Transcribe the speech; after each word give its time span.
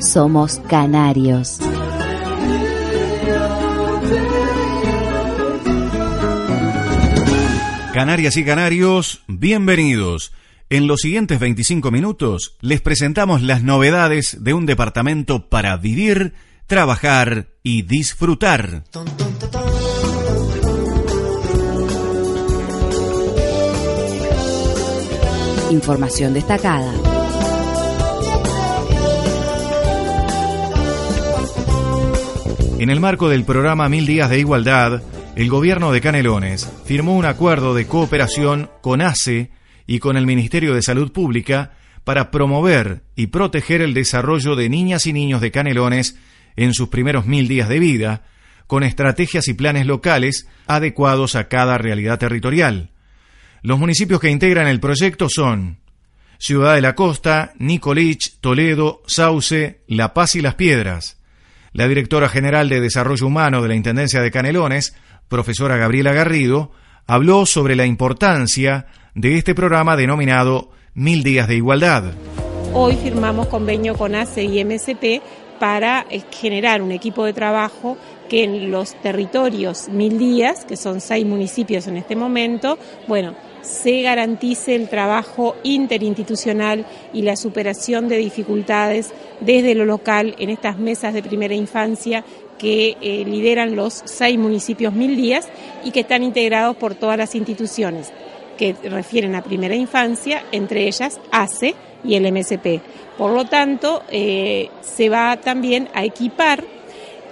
Somos 0.00 0.60
canarios. 0.68 1.58
Canarias 7.92 8.36
y 8.36 8.44
canarios, 8.44 9.22
bienvenidos. 9.26 10.32
En 10.70 10.86
los 10.86 11.00
siguientes 11.00 11.40
25 11.40 11.90
minutos 11.90 12.56
les 12.60 12.80
presentamos 12.80 13.42
las 13.42 13.62
novedades 13.62 14.44
de 14.44 14.54
un 14.54 14.66
departamento 14.66 15.48
para 15.48 15.76
vivir, 15.76 16.34
trabajar 16.66 17.48
y 17.64 17.82
disfrutar. 17.82 18.84
Información 25.70 26.34
destacada. 26.34 27.07
En 32.78 32.90
el 32.90 33.00
marco 33.00 33.28
del 33.28 33.42
programa 33.42 33.88
Mil 33.88 34.06
Días 34.06 34.30
de 34.30 34.38
Igualdad, 34.38 35.02
el 35.34 35.50
gobierno 35.50 35.90
de 35.90 36.00
Canelones 36.00 36.72
firmó 36.84 37.16
un 37.16 37.24
acuerdo 37.24 37.74
de 37.74 37.88
cooperación 37.88 38.70
con 38.82 39.02
ACE 39.02 39.50
y 39.88 39.98
con 39.98 40.16
el 40.16 40.26
Ministerio 40.26 40.74
de 40.74 40.82
Salud 40.82 41.10
Pública 41.10 41.72
para 42.04 42.30
promover 42.30 43.02
y 43.16 43.26
proteger 43.26 43.82
el 43.82 43.94
desarrollo 43.94 44.54
de 44.54 44.68
niñas 44.68 45.06
y 45.08 45.12
niños 45.12 45.40
de 45.40 45.50
Canelones 45.50 46.18
en 46.54 46.72
sus 46.72 46.88
primeros 46.88 47.26
mil 47.26 47.48
días 47.48 47.68
de 47.68 47.80
vida, 47.80 48.22
con 48.68 48.84
estrategias 48.84 49.48
y 49.48 49.54
planes 49.54 49.84
locales 49.84 50.46
adecuados 50.68 51.34
a 51.34 51.48
cada 51.48 51.78
realidad 51.78 52.20
territorial. 52.20 52.92
Los 53.60 53.80
municipios 53.80 54.20
que 54.20 54.30
integran 54.30 54.68
el 54.68 54.78
proyecto 54.78 55.26
son 55.28 55.80
Ciudad 56.38 56.76
de 56.76 56.80
la 56.82 56.94
Costa, 56.94 57.54
Nicolich, 57.58 58.38
Toledo, 58.40 59.02
Sauce, 59.08 59.80
La 59.88 60.14
Paz 60.14 60.36
y 60.36 60.42
Las 60.42 60.54
Piedras. 60.54 61.17
La 61.72 61.86
directora 61.86 62.28
general 62.28 62.68
de 62.68 62.80
Desarrollo 62.80 63.26
Humano 63.26 63.62
de 63.62 63.68
la 63.68 63.74
Intendencia 63.74 64.22
de 64.22 64.30
Canelones, 64.30 64.94
profesora 65.28 65.76
Gabriela 65.76 66.12
Garrido, 66.12 66.70
habló 67.06 67.46
sobre 67.46 67.76
la 67.76 67.86
importancia 67.86 68.86
de 69.14 69.36
este 69.36 69.54
programa 69.54 69.96
denominado 69.96 70.70
Mil 70.94 71.22
Días 71.22 71.46
de 71.48 71.56
Igualdad. 71.56 72.04
Hoy 72.72 72.96
firmamos 72.96 73.48
convenio 73.48 73.94
con 73.96 74.14
ACE 74.14 74.44
y 74.44 74.64
MSP 74.64 75.22
para 75.58 76.06
eh, 76.10 76.22
generar 76.30 76.82
un 76.82 76.92
equipo 76.92 77.24
de 77.24 77.32
trabajo 77.32 77.96
que 78.28 78.44
en 78.44 78.70
los 78.70 78.94
territorios 79.00 79.88
Mil 79.88 80.18
Días, 80.18 80.64
que 80.64 80.76
son 80.76 81.00
seis 81.00 81.26
municipios 81.26 81.86
en 81.86 81.96
este 81.96 82.14
momento, 82.14 82.78
bueno, 83.06 83.34
se 83.68 84.00
garantice 84.02 84.74
el 84.74 84.88
trabajo 84.88 85.56
interinstitucional 85.62 86.86
y 87.12 87.22
la 87.22 87.36
superación 87.36 88.08
de 88.08 88.16
dificultades 88.16 89.12
desde 89.40 89.74
lo 89.74 89.84
local 89.84 90.34
en 90.38 90.50
estas 90.50 90.78
mesas 90.78 91.12
de 91.12 91.22
primera 91.22 91.54
infancia 91.54 92.24
que 92.58 92.96
eh, 93.00 93.24
lideran 93.24 93.76
los 93.76 94.02
seis 94.04 94.38
municipios 94.38 94.94
mil 94.94 95.16
días 95.16 95.48
y 95.84 95.90
que 95.90 96.00
están 96.00 96.22
integrados 96.22 96.76
por 96.76 96.94
todas 96.94 97.18
las 97.18 97.34
instituciones 97.34 98.10
que 98.56 98.74
refieren 98.84 99.36
a 99.36 99.44
primera 99.44 99.76
infancia, 99.76 100.42
entre 100.50 100.88
ellas 100.88 101.20
ACE 101.30 101.74
y 102.02 102.14
el 102.16 102.32
MSP. 102.32 102.80
Por 103.16 103.32
lo 103.32 103.44
tanto, 103.44 104.02
eh, 104.10 104.70
se 104.80 105.08
va 105.08 105.36
también 105.36 105.88
a 105.94 106.04
equipar 106.04 106.64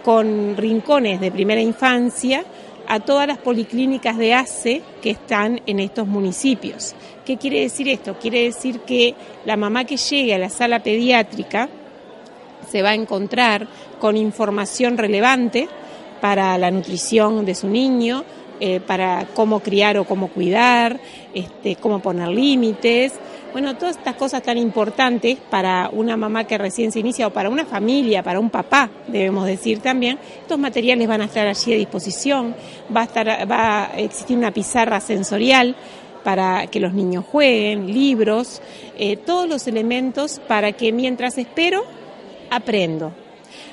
con 0.04 0.56
rincones 0.56 1.20
de 1.20 1.32
primera 1.32 1.60
infancia 1.60 2.44
a 2.88 3.00
todas 3.00 3.26
las 3.26 3.38
policlínicas 3.38 4.16
de 4.16 4.34
ACE 4.34 4.82
que 5.02 5.10
están 5.10 5.60
en 5.66 5.80
estos 5.80 6.06
municipios. 6.06 6.94
¿Qué 7.24 7.36
quiere 7.36 7.60
decir 7.60 7.88
esto? 7.88 8.16
Quiere 8.18 8.42
decir 8.44 8.80
que 8.80 9.14
la 9.44 9.56
mamá 9.56 9.84
que 9.84 9.96
llegue 9.96 10.34
a 10.34 10.38
la 10.38 10.50
sala 10.50 10.82
pediátrica 10.82 11.68
se 12.70 12.82
va 12.82 12.90
a 12.90 12.94
encontrar 12.94 13.66
con 13.98 14.16
información 14.16 14.98
relevante 14.98 15.68
para 16.20 16.56
la 16.58 16.70
nutrición 16.70 17.44
de 17.44 17.54
su 17.54 17.68
niño, 17.68 18.24
eh, 18.60 18.80
para 18.80 19.26
cómo 19.34 19.60
criar 19.60 19.98
o 19.98 20.04
cómo 20.04 20.28
cuidar, 20.28 20.98
este, 21.34 21.76
cómo 21.76 22.00
poner 22.00 22.28
límites, 22.28 23.12
bueno, 23.52 23.74
todas 23.76 23.96
estas 23.96 24.16
cosas 24.16 24.42
tan 24.42 24.58
importantes 24.58 25.38
para 25.48 25.88
una 25.90 26.14
mamá 26.16 26.44
que 26.44 26.58
recién 26.58 26.92
se 26.92 27.00
inicia 27.00 27.26
o 27.26 27.30
para 27.30 27.48
una 27.48 27.64
familia, 27.64 28.22
para 28.22 28.38
un 28.38 28.50
papá, 28.50 28.90
debemos 29.06 29.46
decir 29.46 29.80
también, 29.80 30.18
estos 30.42 30.58
materiales 30.58 31.08
van 31.08 31.22
a 31.22 31.24
estar 31.24 31.46
allí 31.46 31.72
a 31.72 31.76
disposición, 31.76 32.54
va 32.94 33.00
a, 33.00 33.04
estar, 33.04 33.50
va 33.50 33.84
a 33.84 33.98
existir 33.98 34.36
una 34.36 34.50
pizarra 34.50 35.00
sensorial 35.00 35.74
para 36.22 36.66
que 36.66 36.80
los 36.80 36.92
niños 36.92 37.24
jueguen, 37.24 37.94
libros, 37.94 38.60
eh, 38.98 39.16
todos 39.16 39.48
los 39.48 39.66
elementos 39.66 40.38
para 40.46 40.72
que 40.72 40.92
mientras 40.92 41.38
espero, 41.38 41.84
aprendo. 42.50 43.12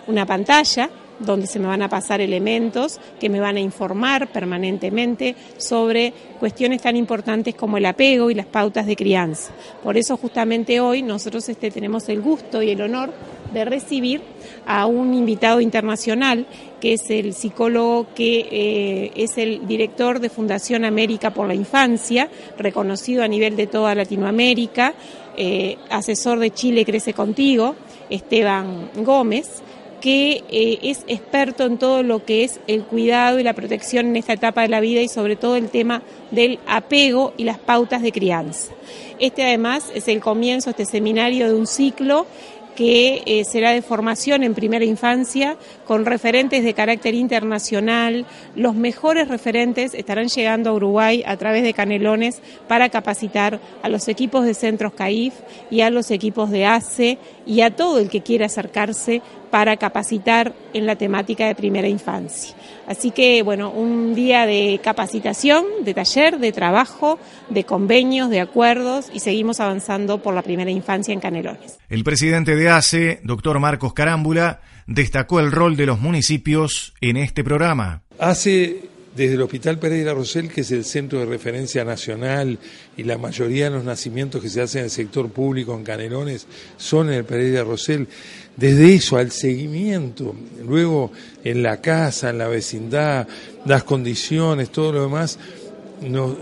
Una 0.08 0.26
pantalla 0.26 0.90
donde 1.26 1.48
se 1.48 1.60
me 1.60 1.68
van 1.68 1.82
a 1.82 1.90
pasar 1.90 2.22
elementos 2.22 3.00
que 3.20 3.30
me 3.30 3.40
van 3.40 3.58
a 3.58 3.60
informar 3.60 4.28
permanentemente 4.32 5.36
sobre 5.58 6.14
cuestiones 6.40 6.82
tan 6.82 6.96
importantes 6.96 7.56
como 7.56 7.78
el 7.78 7.86
apego 7.86 8.30
y 8.30 8.36
las 8.36 8.46
pautas 8.46 8.86
de 8.86 8.96
crianza. 8.96 9.52
Por 9.82 9.98
eso 9.98 10.18
justamente 10.18 10.80
hoy 10.80 11.02
nosotros 11.02 11.48
este, 11.50 11.72
tenemos 11.72 12.10
el 12.10 12.22
gusto 12.22 12.62
y 12.62 12.72
el 12.72 12.82
honor 12.82 13.12
de 13.54 13.66
recibir 13.66 14.22
a 14.66 14.86
un 14.86 15.14
invitado 15.14 15.62
internacional 15.62 16.46
que 16.80 16.94
es 16.94 17.10
el 17.10 17.34
psicólogo 17.34 18.08
que 18.14 18.48
eh, 18.52 19.12
es 19.16 19.38
el 19.38 19.66
director 19.68 20.20
de 20.20 20.30
Fundación 20.30 20.84
América 20.84 21.34
por 21.34 21.48
la 21.48 21.54
Infancia, 21.54 22.30
reconocido 22.58 23.24
a 23.24 23.28
nivel 23.28 23.56
de 23.56 23.68
toda 23.68 23.96
Latinoamérica, 23.96 24.94
eh, 25.38 25.78
asesor 25.90 26.40
de 26.40 26.52
Chile 26.52 26.84
Crece 26.84 27.14
Contigo, 27.14 27.76
Esteban 28.10 28.90
Gómez 28.98 29.64
que 30.04 30.44
eh, 30.50 30.80
es 30.82 31.06
experto 31.08 31.64
en 31.64 31.78
todo 31.78 32.04
lo 32.04 32.26
que 32.26 32.44
es 32.44 32.60
el 32.68 32.84
cuidado 32.84 33.40
y 33.40 33.44
la 33.44 33.54
protección 33.54 34.08
en 34.08 34.18
esta 34.18 34.34
etapa 34.34 34.62
de 34.62 34.68
la 34.68 34.82
vida 34.82 35.00
y 35.00 35.08
sobre 35.08 35.38
todo 35.38 35.56
el 35.56 35.70
tema 35.70 36.02
del 36.30 36.60
apego 36.68 37.34
y 37.38 37.46
las 37.46 37.58
pautas 37.58 38.02
de 38.02 38.12
crianza. 38.12 38.74
Este 39.20 39.44
además 39.44 39.90
es 39.96 40.10
el 40.10 40.20
comienzo, 40.20 40.72
este 40.72 40.84
seminario 40.84 41.48
de 41.48 41.54
un 41.54 41.68
ciclo 41.68 42.28
que 42.76 43.24
eh, 43.26 43.46
será 43.46 43.72
de 43.72 43.82
formación 43.82 44.44
en 44.44 44.56
primera 44.56 44.84
infancia 44.84 45.56
con 45.86 46.06
referentes 46.06 46.66
de 46.66 46.74
carácter 46.74 47.14
internacional. 47.14 48.26
Los 48.58 48.76
mejores 48.76 49.30
referentes 49.30 49.94
estarán 49.94 50.28
llegando 50.28 50.72
a 50.72 50.74
Uruguay 50.74 51.24
a 51.26 51.38
través 51.38 51.64
de 51.64 51.74
Canelones 51.74 52.42
para 52.68 52.90
capacitar 52.90 53.62
a 53.82 53.88
los 53.88 54.10
equipos 54.10 54.44
de 54.44 54.54
centros 54.54 54.94
CAIF 54.94 55.34
y 55.72 55.80
a 55.80 55.90
los 55.90 56.12
equipos 56.12 56.50
de 56.50 56.66
ACE 56.66 57.20
y 57.46 57.62
a 57.62 57.74
todo 57.74 58.00
el 58.00 58.10
que 58.10 58.22
quiera 58.22 58.48
acercarse 58.48 59.22
para 59.54 59.78
capacitar 59.78 60.56
en 60.74 60.88
la 60.88 60.96
temática 60.96 61.46
de 61.46 61.54
primera 61.54 61.88
infancia. 61.88 62.56
Así 62.88 63.12
que, 63.12 63.44
bueno, 63.44 63.70
un 63.70 64.16
día 64.16 64.48
de 64.48 64.80
capacitación, 64.84 65.64
de 65.86 65.94
taller, 65.94 66.40
de 66.40 66.52
trabajo, 66.52 67.20
de 67.52 67.64
convenios, 67.64 68.32
de 68.32 68.40
acuerdos 68.40 69.12
y 69.14 69.20
seguimos 69.20 69.60
avanzando 69.60 70.24
por 70.24 70.34
la 70.34 70.42
primera 70.42 70.72
infancia 70.72 71.14
en 71.14 71.20
Canelones. 71.20 71.78
El 71.88 72.04
presidente 72.04 72.56
de 72.56 72.72
ACE, 72.72 73.20
doctor 73.24 73.60
Marcos 73.60 73.94
Carámbula, 73.94 74.62
destacó 74.88 75.40
el 75.40 75.52
rol 75.52 75.76
de 75.76 75.86
los 75.86 76.00
municipios 76.00 76.96
en 77.00 77.18
este 77.18 77.44
programa. 77.44 78.02
ACE 78.18 78.90
desde 79.16 79.36
el 79.36 79.42
Hospital 79.42 79.78
Pereira 79.78 80.14
Rosell, 80.14 80.50
que 80.50 80.62
es 80.62 80.72
el 80.72 80.86
centro 80.86 81.20
de 81.20 81.26
referencia 81.26 81.86
nacional 81.86 82.58
y 82.98 83.04
la 83.04 83.18
mayoría 83.18 83.66
de 83.66 83.76
los 83.76 83.84
nacimientos 83.84 84.42
que 84.42 84.50
se 84.50 84.62
hacen 84.62 84.80
en 84.80 84.86
el 84.86 84.92
sector 84.92 85.30
público 85.30 85.76
en 85.76 85.84
Canelones 85.84 86.48
son 86.78 87.10
en 87.10 87.16
el 87.16 87.26
Pereira 87.26 87.64
Rosell, 87.64 88.08
desde 88.56 88.96
eso 88.96 89.18
al 89.18 89.32
seguimiento, 89.32 90.36
luego 90.66 91.12
en 91.44 91.64
la 91.64 91.82
casa, 91.82 92.30
en 92.30 92.38
la 92.38 92.48
vecindad, 92.48 93.28
las 93.66 93.84
condiciones, 93.84 94.70
todo 94.70 94.92
lo 94.92 95.02
demás, 95.04 95.40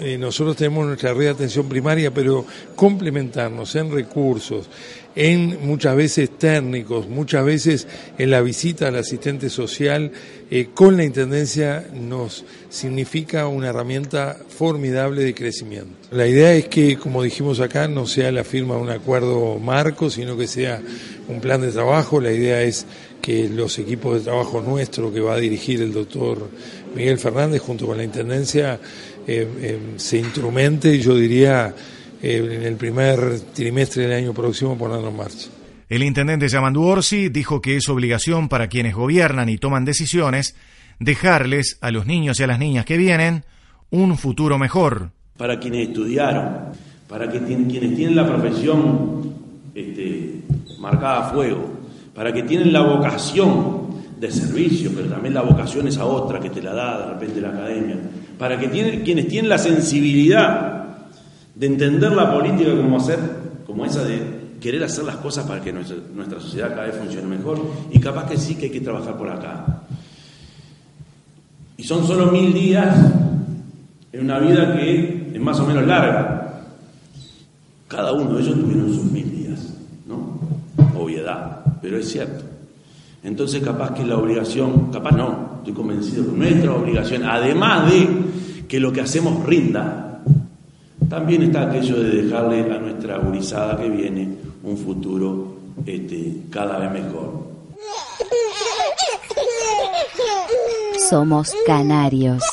eh, 0.02 0.18
nosotros 0.18 0.56
tenemos 0.56 0.88
nuestra 0.88 1.14
red 1.14 1.26
de 1.26 1.30
atención 1.30 1.70
primaria, 1.70 2.14
pero 2.14 2.46
complementarnos 2.76 3.76
en 3.76 3.92
recursos, 3.92 4.70
en 5.16 5.66
muchas 5.66 5.96
veces 5.96 6.38
técnicos, 6.38 7.08
muchas 7.08 7.44
veces 7.46 7.88
en 8.18 8.32
la 8.32 8.42
visita 8.42 8.88
al 8.88 8.96
asistente 8.96 9.50
social 9.50 10.12
eh, 10.50 10.70
con 10.74 10.98
la 10.98 11.04
Intendencia 11.04 11.86
nos 11.94 12.46
significa 12.70 13.48
una 13.48 13.70
herramienta 13.70 14.38
formidable 14.50 15.24
de 15.24 15.34
crecimiento. 15.34 15.92
La 16.12 16.28
idea 16.28 16.54
es 16.54 16.68
que, 16.68 16.98
como 16.98 17.24
dijimos 17.24 17.60
acá, 17.60 17.88
no 17.88 18.06
sea 18.06 18.32
la 18.32 18.44
firma 18.44 18.76
de 18.76 18.82
un 18.82 18.90
acuerdo 18.90 19.60
marco, 19.60 20.10
sino 20.10 20.38
que 20.38 20.48
sea 20.48 20.82
un 21.28 21.40
plan 21.40 21.62
de 21.62 21.72
trabajo. 21.72 22.20
La 22.20 22.32
idea 22.32 22.62
es 22.64 22.86
que 23.22 23.48
los 23.48 23.78
equipos 23.80 24.16
de 24.16 24.22
trabajo 24.22 24.62
nuestro 24.62 25.14
que 25.14 25.20
va 25.20 25.36
a 25.36 25.38
dirigir 25.38 25.82
el 25.82 25.94
doctor 25.94 26.50
Miguel 26.96 27.20
Fernández 27.20 27.62
junto 27.62 27.86
con 27.86 27.98
la 27.98 28.04
Intendencia 28.04 28.80
se 29.98 30.18
instrumente, 30.18 31.00
yo 31.00 31.16
diría, 31.16 31.74
eh, 32.22 32.56
en 32.56 32.64
el 32.64 32.76
primer 32.76 33.40
trimestre 33.54 34.04
del 34.04 34.14
año 34.14 34.34
próximo 34.34 34.78
ponerlo 34.78 35.10
en 35.10 35.18
marcha. 35.18 35.50
El 35.90 36.04
intendente 36.04 36.48
Yamandu 36.48 36.84
Orsi 36.84 37.30
dijo 37.30 37.62
que 37.62 37.78
es 37.78 37.90
obligación 37.90 38.48
para 38.48 38.68
quienes 38.68 38.96
gobiernan 38.96 39.50
y 39.50 39.58
toman 39.58 39.86
decisiones 39.86 40.56
dejarles 41.00 41.80
a 41.82 41.92
los 41.92 42.06
niños 42.06 42.40
y 42.40 42.44
a 42.44 42.48
las 42.48 42.60
niñas 42.60 42.86
que 42.86 42.96
vienen 42.96 43.44
un 43.90 44.18
futuro 44.18 44.58
mejor. 44.58 45.10
Para 45.36 45.60
quienes 45.60 45.90
estudiaron, 45.90 46.70
para 47.10 47.30
que 47.30 47.40
quienes 47.40 47.96
tienen 47.96 48.16
la 48.16 48.26
profesión 48.26 49.34
este, 49.74 50.42
marcada 50.80 51.28
a 51.28 51.32
fuego, 51.32 51.82
para 52.14 52.32
que 52.32 52.44
tienen 52.44 52.72
la 52.72 52.82
vocación 52.82 53.82
de 54.20 54.32
servicio, 54.32 54.92
pero 54.96 55.08
también 55.10 55.34
la 55.34 55.42
vocación 55.42 55.88
esa 55.88 56.06
otra 56.06 56.40
que 56.40 56.52
te 56.52 56.62
la 56.62 56.74
da 56.74 57.00
de 57.00 57.14
repente 57.14 57.42
la 57.42 57.50
academia, 57.50 57.98
para 58.42 58.58
que 58.58 58.70
tienen, 58.70 59.04
quienes 59.04 59.28
tienen 59.28 59.50
la 59.50 59.60
sensibilidad 59.60 60.84
de 61.54 61.68
entender 61.68 62.12
la 62.12 62.34
política 62.34 62.76
como 62.76 62.98
hacer, 62.98 63.20
como 63.68 63.86
esa 63.86 64.04
de 64.04 64.20
querer 64.60 64.84
hacer 64.84 65.04
las 65.04 65.18
cosas 65.18 65.46
para 65.46 65.62
que 65.62 65.72
nuestra, 65.72 65.98
nuestra 66.12 66.40
sociedad 66.40 66.70
cada 66.70 66.88
vez 66.88 66.96
funcione 66.96 67.28
mejor, 67.28 67.62
y 67.92 68.00
capaz 68.00 68.28
que 68.28 68.38
sí 68.38 68.56
que 68.56 68.66
hay 68.66 68.72
que 68.72 68.82
trabajar 68.82 69.16
por 69.16 69.30
acá. 69.30 69.84
Y 71.78 71.84
son 71.84 72.08
solo 72.08 72.32
mil 72.32 72.52
días 72.52 72.98
en 74.12 74.22
una 74.22 74.40
vida 74.40 74.76
que 74.76 75.34
es 75.36 75.40
más 75.40 75.60
o 75.60 75.68
menos 75.68 75.86
larga. 75.86 76.64
Cada 77.88 78.12
uno 78.12 78.34
de 78.34 78.42
ellos 78.42 78.60
tuvieron 78.60 78.92
sus 78.92 79.04
mil 79.04 79.30
días, 79.30 79.72
¿no? 80.08 80.40
Obviedad, 81.00 81.60
pero 81.80 81.96
es 81.96 82.10
cierto. 82.12 82.44
Entonces 83.24 83.62
capaz 83.62 83.94
que 83.94 84.04
la 84.04 84.18
obligación, 84.18 84.92
capaz 84.92 85.12
no, 85.12 85.51
estoy 85.62 85.74
convencido 85.74 86.26
que 86.26 86.32
nuestra 86.32 86.74
obligación, 86.74 87.24
además 87.24 87.92
de 87.92 88.10
que 88.68 88.80
lo 88.80 88.92
que 88.92 89.02
hacemos 89.02 89.46
rinda, 89.46 90.22
también 91.08 91.44
está 91.44 91.70
aquello 91.70 92.00
de 92.00 92.24
dejarle 92.24 92.62
a 92.74 92.80
nuestra 92.80 93.18
gurizada 93.20 93.78
que 93.78 93.90
viene 93.90 94.28
un 94.64 94.78
futuro 94.78 95.56
este, 95.86 96.38
cada 96.50 96.80
vez 96.80 96.92
mejor. 96.92 97.52
Somos 101.10 101.54
canarios. 101.66 102.44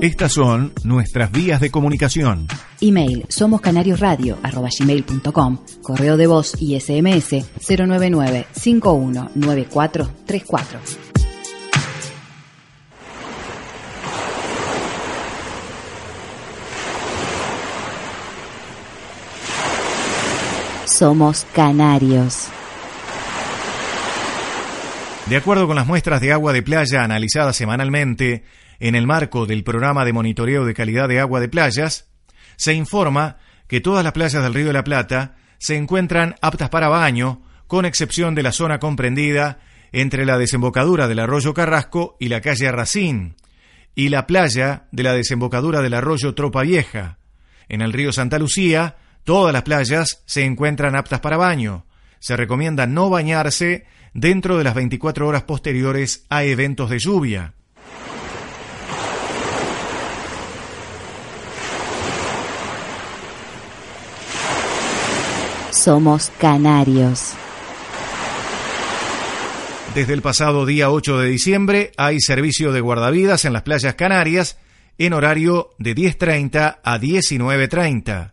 Estas 0.00 0.32
son 0.32 0.72
nuestras 0.84 1.32
vías 1.32 1.60
de 1.60 1.72
comunicación. 1.72 2.46
Email 2.80 3.26
somoscanariosradio.com, 3.28 5.58
correo 5.82 6.16
de 6.16 6.26
voz 6.26 6.60
y 6.60 6.80
SMS 6.80 7.44
099 7.68 8.46
519434. 8.52 11.08
Somos 20.98 21.46
canarios. 21.52 22.48
De 25.26 25.36
acuerdo 25.36 25.68
con 25.68 25.76
las 25.76 25.86
muestras 25.86 26.20
de 26.20 26.32
agua 26.32 26.52
de 26.52 26.62
playa 26.62 27.04
analizadas 27.04 27.54
semanalmente, 27.54 28.42
en 28.80 28.94
el 28.94 29.06
marco 29.06 29.46
del 29.46 29.62
programa 29.62 30.04
de 30.04 30.12
monitoreo 30.12 30.64
de 30.64 30.74
calidad 30.74 31.06
de 31.06 31.20
agua 31.20 31.38
de 31.38 31.48
playas, 31.48 32.07
se 32.58 32.74
informa 32.74 33.38
que 33.68 33.80
todas 33.80 34.04
las 34.04 34.12
playas 34.12 34.42
del 34.42 34.52
Río 34.52 34.66
de 34.66 34.72
la 34.74 34.84
Plata 34.84 35.36
se 35.58 35.76
encuentran 35.76 36.34
aptas 36.42 36.68
para 36.68 36.88
baño, 36.88 37.40
con 37.66 37.86
excepción 37.86 38.34
de 38.34 38.42
la 38.42 38.52
zona 38.52 38.78
comprendida 38.80 39.60
entre 39.92 40.26
la 40.26 40.36
desembocadura 40.38 41.08
del 41.08 41.20
arroyo 41.20 41.54
Carrasco 41.54 42.16
y 42.18 42.28
la 42.28 42.40
calle 42.40 42.70
Racín, 42.72 43.36
y 43.94 44.08
la 44.08 44.26
playa 44.26 44.88
de 44.90 45.02
la 45.04 45.12
desembocadura 45.12 45.80
del 45.80 45.94
arroyo 45.94 46.34
Tropa 46.34 46.62
Vieja. 46.62 47.18
En 47.68 47.80
el 47.80 47.92
río 47.92 48.12
Santa 48.12 48.38
Lucía, 48.38 48.96
todas 49.24 49.52
las 49.52 49.62
playas 49.62 50.22
se 50.26 50.44
encuentran 50.44 50.96
aptas 50.96 51.20
para 51.20 51.36
baño. 51.36 51.86
Se 52.18 52.36
recomienda 52.36 52.86
no 52.86 53.08
bañarse 53.08 53.86
dentro 54.14 54.58
de 54.58 54.64
las 54.64 54.74
24 54.74 55.28
horas 55.28 55.44
posteriores 55.44 56.26
a 56.28 56.42
eventos 56.42 56.90
de 56.90 56.98
lluvia. 56.98 57.54
Somos 65.78 66.32
canarios. 66.40 67.34
Desde 69.94 70.12
el 70.12 70.22
pasado 70.22 70.66
día 70.66 70.90
8 70.90 71.18
de 71.18 71.28
diciembre 71.28 71.92
hay 71.96 72.18
servicio 72.18 72.72
de 72.72 72.80
guardavidas 72.80 73.44
en 73.44 73.52
las 73.52 73.62
playas 73.62 73.94
canarias 73.94 74.58
en 74.98 75.12
horario 75.12 75.70
de 75.78 75.94
10.30 75.94 76.78
a 76.82 76.98
19.30. 76.98 78.32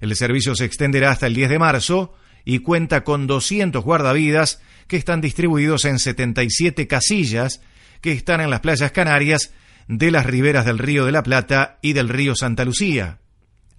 El 0.00 0.16
servicio 0.16 0.54
se 0.54 0.64
extenderá 0.64 1.10
hasta 1.10 1.26
el 1.26 1.34
10 1.34 1.50
de 1.50 1.58
marzo 1.58 2.14
y 2.46 2.60
cuenta 2.60 3.04
con 3.04 3.26
200 3.26 3.84
guardavidas 3.84 4.62
que 4.86 4.96
están 4.96 5.20
distribuidos 5.20 5.84
en 5.84 5.98
77 5.98 6.86
casillas 6.86 7.60
que 8.00 8.12
están 8.12 8.40
en 8.40 8.48
las 8.48 8.60
playas 8.60 8.92
canarias 8.92 9.52
de 9.88 10.10
las 10.10 10.24
riberas 10.24 10.64
del 10.64 10.78
Río 10.78 11.04
de 11.04 11.12
la 11.12 11.22
Plata 11.22 11.78
y 11.82 11.92
del 11.92 12.08
Río 12.08 12.34
Santa 12.34 12.64
Lucía. 12.64 13.18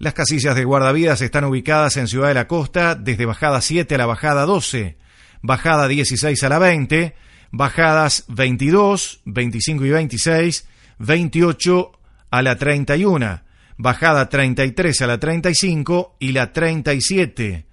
Las 0.00 0.14
casillas 0.14 0.56
de 0.56 0.64
guardavidas 0.64 1.20
están 1.20 1.44
ubicadas 1.44 1.98
en 1.98 2.08
Ciudad 2.08 2.28
de 2.28 2.34
la 2.34 2.48
Costa 2.48 2.94
desde 2.94 3.26
bajada 3.26 3.60
7 3.60 3.94
a 3.94 3.98
la 3.98 4.06
bajada 4.06 4.46
12, 4.46 4.96
bajada 5.42 5.88
16 5.88 6.42
a 6.42 6.48
la 6.48 6.58
20, 6.58 7.14
bajadas 7.50 8.24
22, 8.28 9.20
25 9.26 9.84
y 9.84 9.90
26, 9.90 10.68
28 11.00 11.92
a 12.30 12.40
la 12.40 12.56
31, 12.56 13.42
bajada 13.76 14.30
33 14.30 15.02
a 15.02 15.06
la 15.06 15.20
35 15.20 16.16
y 16.18 16.32
la 16.32 16.54
37. 16.54 17.66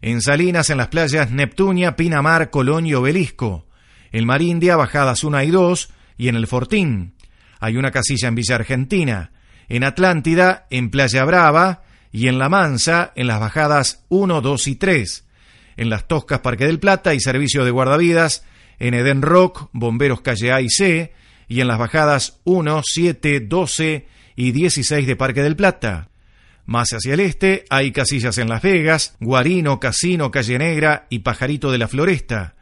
En 0.00 0.22
Salinas, 0.22 0.70
en 0.70 0.76
las 0.76 0.86
playas 0.86 1.32
Neptunia, 1.32 1.96
Pinamar, 1.96 2.50
Colón 2.50 2.86
y 2.86 2.94
Obelisco. 2.94 3.66
En 4.12 4.26
Marindia, 4.26 4.76
bajadas 4.76 5.24
1 5.24 5.42
y 5.42 5.50
2 5.50 5.90
y 6.18 6.28
en 6.28 6.36
el 6.36 6.46
Fortín. 6.46 7.14
Hay 7.58 7.76
una 7.76 7.90
casilla 7.90 8.28
en 8.28 8.36
Villa 8.36 8.54
Argentina 8.54 9.32
en 9.68 9.84
Atlántida, 9.84 10.66
en 10.70 10.90
Playa 10.90 11.24
Brava 11.24 11.82
y 12.12 12.28
en 12.28 12.38
La 12.38 12.48
Mansa, 12.48 13.12
en 13.16 13.26
las 13.26 13.40
bajadas 13.40 14.04
1, 14.08 14.40
2 14.40 14.66
y 14.68 14.76
3. 14.76 15.24
En 15.76 15.90
Las 15.90 16.06
Toscas, 16.06 16.40
Parque 16.40 16.66
del 16.66 16.78
Plata 16.78 17.14
y 17.14 17.20
servicio 17.20 17.64
de 17.64 17.70
guardavidas, 17.70 18.44
en 18.78 18.94
Eden 18.94 19.22
Rock, 19.22 19.68
Bomberos 19.72 20.20
Calle 20.20 20.52
A 20.52 20.60
y 20.60 20.68
C, 20.68 21.12
y 21.48 21.60
en 21.60 21.68
las 21.68 21.78
bajadas 21.78 22.40
1, 22.44 22.82
7, 22.84 23.40
12 23.40 24.06
y 24.36 24.52
16 24.52 25.06
de 25.06 25.16
Parque 25.16 25.42
del 25.42 25.56
Plata. 25.56 26.08
Más 26.66 26.88
hacia 26.92 27.14
el 27.14 27.20
este 27.20 27.64
hay 27.68 27.92
casillas 27.92 28.38
en 28.38 28.48
Las 28.48 28.62
Vegas, 28.62 29.16
Guarino, 29.20 29.80
Casino, 29.80 30.30
Calle 30.30 30.58
Negra 30.58 31.06
y 31.10 31.18
Pajarito 31.18 31.70
de 31.70 31.78
la 31.78 31.88
Floresta, 31.88 32.54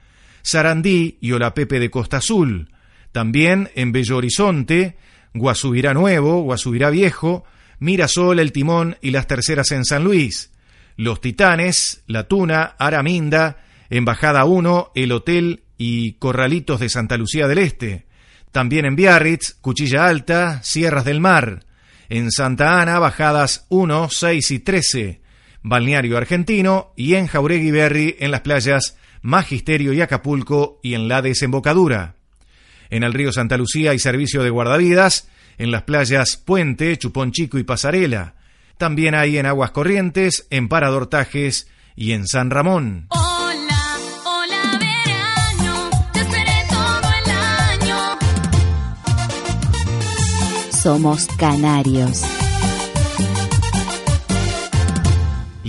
Sarandí 0.43 1.19
y 1.21 1.33
Olapepe 1.33 1.79
de 1.79 1.91
Costa 1.91 2.17
Azul. 2.17 2.71
También 3.13 3.71
en 3.75 3.93
Bello 3.93 4.17
Horizonte, 4.17 4.97
Guasubirá 5.35 5.95
Nuevo, 5.95 6.43
Guasubirá 6.43 6.91
Viejo, 6.91 7.45
Mirasol, 7.79 8.39
El 8.39 8.53
Timón 8.53 8.97
y 9.01 9.11
las 9.11 9.27
terceras 9.27 9.71
en 9.73 9.85
San 9.85 10.05
Luis. 10.05 10.53
Los 10.97 11.21
Titanes, 11.21 12.05
La 12.07 12.29
Tuna, 12.29 12.77
Araminda, 12.79 13.65
Embajada 13.91 14.45
1, 14.45 14.93
El 14.95 15.13
Hotel 15.13 15.65
y 15.79 16.13
Corralitos 16.15 16.81
de 16.81 16.89
Santa 16.89 17.17
Lucía 17.17 17.49
del 17.49 17.59
Este. 17.59 18.07
También 18.53 18.85
en 18.85 18.97
Biarritz, 18.97 19.55
Cuchilla 19.61 20.07
Alta, 20.07 20.63
Sierras 20.63 21.05
del 21.05 21.21
Mar. 21.21 21.65
En 22.09 22.31
Santa 22.31 22.81
Ana, 22.81 22.99
bajadas 22.99 23.67
1, 23.71 24.09
6 24.11 24.51
y 24.51 24.59
13. 24.61 25.23
Balneario 25.63 26.19
Argentino 26.19 26.93
y 26.97 27.15
en 27.15 27.27
Jauregui 27.27 27.71
Berry 27.71 28.17
en 28.19 28.31
las 28.31 28.43
playas 28.43 28.99
Magisterio 29.23 29.93
y 29.93 30.01
Acapulco 30.01 30.81
y 30.83 30.95
en 30.95 31.09
la 31.09 31.23
desembocadura 31.23 32.17
en 32.93 33.05
el 33.05 33.15
río 33.15 33.33
Santa 33.33 33.57
Lucía 33.57 33.93
hay 33.93 33.99
servicio 33.99 34.43
de 34.43 34.51
guardavidas, 34.51 35.27
en 35.57 35.71
las 35.71 35.85
playas 35.85 36.37
Puente, 36.37 36.99
Chupón 36.99 37.33
Chico 37.33 37.59
y 37.59 37.65
Pasarela. 37.65 38.35
También 38.77 39.15
hay 39.15 39.39
en 39.39 39.47
Aguas 39.47 39.71
Corrientes, 39.71 40.47
en 40.51 40.69
Parador 40.69 41.07
Tajes 41.07 41.69
y 41.97 42.13
en 42.13 42.27
San 42.27 42.51
Ramón. 42.51 43.07
Hola, 43.09 43.97
hola 44.27 44.79
verano, 44.79 45.91
te 46.13 46.21
esperé 46.21 46.67
todo 46.69 47.11
el 47.25 47.31
año. 47.31 48.19
Somos 50.71 51.27
canarios. 51.39 52.42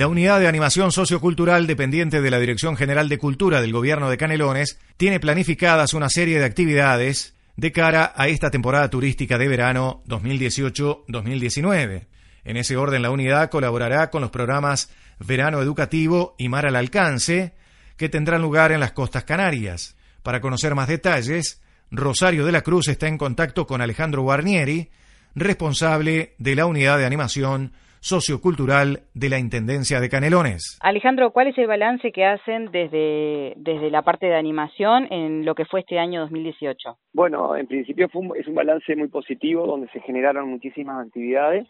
La 0.03 0.09
unidad 0.09 0.41
de 0.41 0.49
animación 0.49 0.91
sociocultural 0.91 1.65
dependiente 1.65 2.21
de 2.21 2.29
la 2.29 2.37
Dirección 2.37 2.75
General 2.75 3.07
de 3.07 3.17
Cultura 3.17 3.61
del 3.61 3.71
Gobierno 3.71 4.09
de 4.09 4.17
Canelones 4.17 4.77
tiene 4.97 5.21
planificadas 5.21 5.93
una 5.93 6.09
serie 6.09 6.39
de 6.39 6.45
actividades 6.45 7.35
de 7.55 7.71
cara 7.71 8.11
a 8.13 8.27
esta 8.27 8.51
temporada 8.51 8.89
turística 8.89 9.37
de 9.37 9.47
verano 9.47 10.03
2018-2019. 10.07 12.07
En 12.43 12.57
ese 12.57 12.75
orden, 12.75 13.01
la 13.01 13.11
unidad 13.11 13.49
colaborará 13.49 14.09
con 14.09 14.19
los 14.19 14.29
programas 14.29 14.89
Verano 15.19 15.61
Educativo 15.61 16.35
y 16.37 16.49
Mar 16.49 16.65
al 16.65 16.75
Alcance, 16.75 17.53
que 17.95 18.09
tendrán 18.09 18.41
lugar 18.41 18.73
en 18.73 18.81
las 18.81 18.91
costas 18.91 19.23
canarias. 19.23 19.95
Para 20.21 20.41
conocer 20.41 20.75
más 20.75 20.89
detalles, 20.89 21.61
Rosario 21.91 22.45
de 22.45 22.51
la 22.51 22.61
Cruz 22.61 22.89
está 22.89 23.07
en 23.07 23.17
contacto 23.17 23.65
con 23.65 23.79
Alejandro 23.79 24.23
Guarnieri, 24.23 24.89
responsable 25.33 26.35
de 26.39 26.55
la 26.55 26.65
unidad 26.65 26.97
de 26.97 27.05
animación 27.05 27.71
sociocultural 28.03 29.03
de 29.13 29.29
la 29.29 29.39
Intendencia 29.39 30.01
de 30.01 30.09
Canelones. 30.09 30.77
Alejandro, 30.81 31.31
¿cuál 31.31 31.47
es 31.47 31.57
el 31.57 31.67
balance 31.67 32.11
que 32.11 32.25
hacen 32.25 32.69
desde, 32.69 33.53
desde 33.55 33.89
la 33.89 34.01
parte 34.01 34.25
de 34.25 34.35
animación 34.35 35.07
en 35.09 35.45
lo 35.45 35.55
que 35.55 35.63
fue 35.63 35.79
este 35.79 35.97
año 35.97 36.19
2018? 36.19 36.97
Bueno, 37.13 37.55
en 37.55 37.65
principio 37.65 38.09
fue 38.09 38.27
es 38.37 38.47
un 38.47 38.55
balance 38.55 38.93
muy 38.97 39.07
positivo 39.07 39.65
donde 39.65 39.87
se 39.93 40.01
generaron 40.01 40.49
muchísimas 40.49 41.07
actividades 41.07 41.65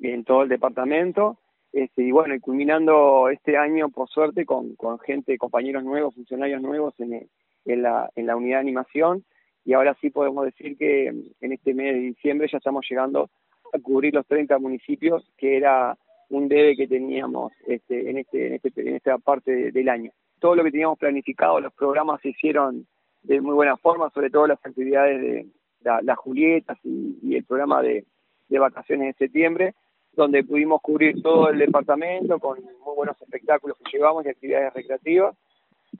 en 0.00 0.24
todo 0.24 0.44
el 0.44 0.48
departamento. 0.48 1.36
Este, 1.70 2.02
y 2.02 2.12
bueno, 2.12 2.34
y 2.34 2.40
culminando 2.40 3.28
este 3.28 3.58
año, 3.58 3.90
por 3.90 4.08
suerte, 4.08 4.46
con, 4.46 4.76
con 4.76 4.98
gente, 5.00 5.36
compañeros 5.36 5.84
nuevos, 5.84 6.14
funcionarios 6.14 6.62
nuevos 6.62 6.94
en, 6.98 7.28
en, 7.66 7.82
la, 7.82 8.08
en 8.16 8.26
la 8.26 8.36
unidad 8.36 8.56
de 8.56 8.62
animación. 8.62 9.24
Y 9.66 9.74
ahora 9.74 9.94
sí 10.00 10.08
podemos 10.08 10.46
decir 10.46 10.78
que 10.78 11.08
en 11.08 11.52
este 11.52 11.74
mes 11.74 11.92
de 11.92 12.00
diciembre 12.00 12.48
ya 12.50 12.56
estamos 12.56 12.86
llegando 12.88 13.28
cubrir 13.82 14.14
los 14.14 14.26
30 14.26 14.58
municipios, 14.58 15.30
que 15.36 15.56
era 15.56 15.96
un 16.30 16.48
debe 16.48 16.76
que 16.76 16.88
teníamos 16.88 17.52
este, 17.66 18.10
en, 18.10 18.18
este, 18.18 18.46
en, 18.46 18.54
este, 18.54 18.72
en 18.76 18.96
esta 18.96 19.18
parte 19.18 19.72
del 19.72 19.88
año. 19.88 20.10
Todo 20.38 20.56
lo 20.56 20.64
que 20.64 20.70
teníamos 20.70 20.98
planificado, 20.98 21.60
los 21.60 21.72
programas 21.72 22.20
se 22.20 22.30
hicieron 22.30 22.86
de 23.22 23.40
muy 23.40 23.54
buena 23.54 23.76
forma, 23.76 24.10
sobre 24.10 24.30
todo 24.30 24.46
las 24.46 24.64
actividades 24.64 25.20
de 25.20 25.46
las 26.02 26.18
Julietas 26.18 26.78
y, 26.82 27.36
el 27.36 27.44
programa 27.44 27.82
de, 27.82 28.04
de 28.48 28.58
vacaciones 28.58 29.08
de 29.08 29.26
septiembre, 29.26 29.74
donde 30.12 30.44
pudimos 30.44 30.80
cubrir 30.80 31.22
todo 31.22 31.50
el 31.50 31.58
departamento 31.58 32.38
con 32.38 32.62
muy 32.62 32.94
buenos 32.96 33.20
espectáculos 33.20 33.76
que 33.78 33.96
llevamos 33.96 34.24
y 34.24 34.28
actividades 34.28 34.72
recreativas 34.72 35.36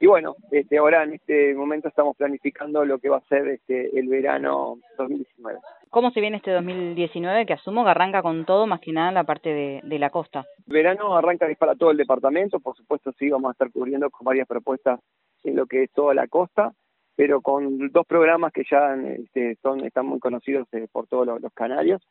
y 0.01 0.07
bueno, 0.07 0.37
este, 0.51 0.79
ahora 0.79 1.05
en 1.05 1.15
este 1.15 1.55
momento 1.55 1.89
estamos 1.89 2.17
planificando 2.17 2.85
lo 2.85 2.99
que 2.99 3.09
va 3.09 3.19
a 3.19 3.29
ser 3.29 3.47
este, 3.49 3.97
el 3.99 4.09
verano 4.09 4.79
2019. 4.99 5.59
¿Cómo 5.91 6.11
se 6.11 6.21
viene 6.21 6.39
este 6.39 6.51
2019 6.51 7.47
que 7.47 7.53
asumo 7.53 7.85
que 7.85 7.91
arranca 7.91 8.23
con 8.23 8.45
todo, 8.45 8.67
más 8.67 8.81
que 8.81 8.93
nada 8.93 9.09
en 9.11 9.15
la 9.15 9.25
parte 9.25 9.51
de, 9.83 9.99
la 9.99 10.11
costa? 10.11 10.45
El 10.67 10.75
verano 10.75 11.17
arranca 11.17 11.47
para 11.57 11.77
todo 11.77 11.93
el 11.93 11.97
departamento, 11.97 12.59
por 12.59 12.77
supuesto 12.77 13.13
sí 13.19 13.31
vamos 13.31 13.51
a 13.51 13.53
estar 13.53 13.71
cubriendo 13.71 14.11
con 14.11 14.25
varias 14.25 14.49
propuestas 14.49 14.99
en 15.45 15.55
lo 15.55 15.67
que 15.67 15.85
es 15.85 15.93
toda 15.93 16.15
la 16.15 16.27
costa, 16.27 16.73
pero 17.15 17.41
con 17.43 17.91
dos 17.91 18.07
programas 18.07 18.53
que 18.53 18.65
ya 18.69 18.95
este, 18.95 19.57
son 19.63 19.85
están 19.85 20.07
muy 20.07 20.19
conocidos 20.19 20.67
eh, 20.73 20.89
por 20.91 21.07
todos 21.07 21.27
los, 21.27 21.41
los, 21.41 21.53
canarios, 21.53 22.03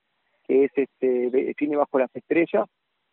que 0.48 0.64
es 0.64 0.72
este 0.76 1.54
Cine 1.58 1.76
Bajo 1.76 2.00
las 2.00 2.16
Estrellas 2.16 2.70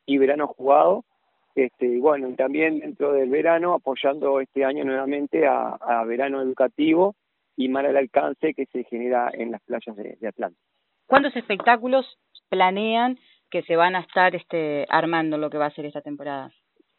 y 0.07 0.19
Verano 0.19 0.47
Jugado, 0.47 1.05
este, 1.55 1.87
y 1.87 1.99
bueno, 1.99 2.29
y 2.29 2.35
también 2.35 2.79
dentro 2.81 3.13
del 3.13 3.29
verano 3.29 3.75
apoyando 3.75 4.41
este 4.41 4.65
año 4.65 4.85
nuevamente 4.85 5.47
a, 5.47 6.05
verano 6.07 6.41
educativo 6.41 7.15
y 7.57 7.69
mar 7.69 7.87
al 7.87 7.97
alcance 7.97 8.55
que 8.55 8.67
se 8.67 8.85
genera 8.85 9.31
en 9.33 9.51
las 9.51 9.63
playas 9.63 9.97
de, 9.97 10.29
Atlanta. 10.29 10.59
¿Cuántos 11.07 11.37
espectáculos 11.37 12.07
planean 12.49 13.19
que 13.51 13.63
se 13.63 13.77
van 13.77 13.97
a 13.97 14.01
estar 14.01 14.35
este, 14.37 14.87
armando 14.89 15.37
lo 15.37 15.51
que 15.51 15.59
va 15.59 15.67
a 15.67 15.75
ser 15.75 15.87
esta 15.87 16.01
temporada? 16.01 16.53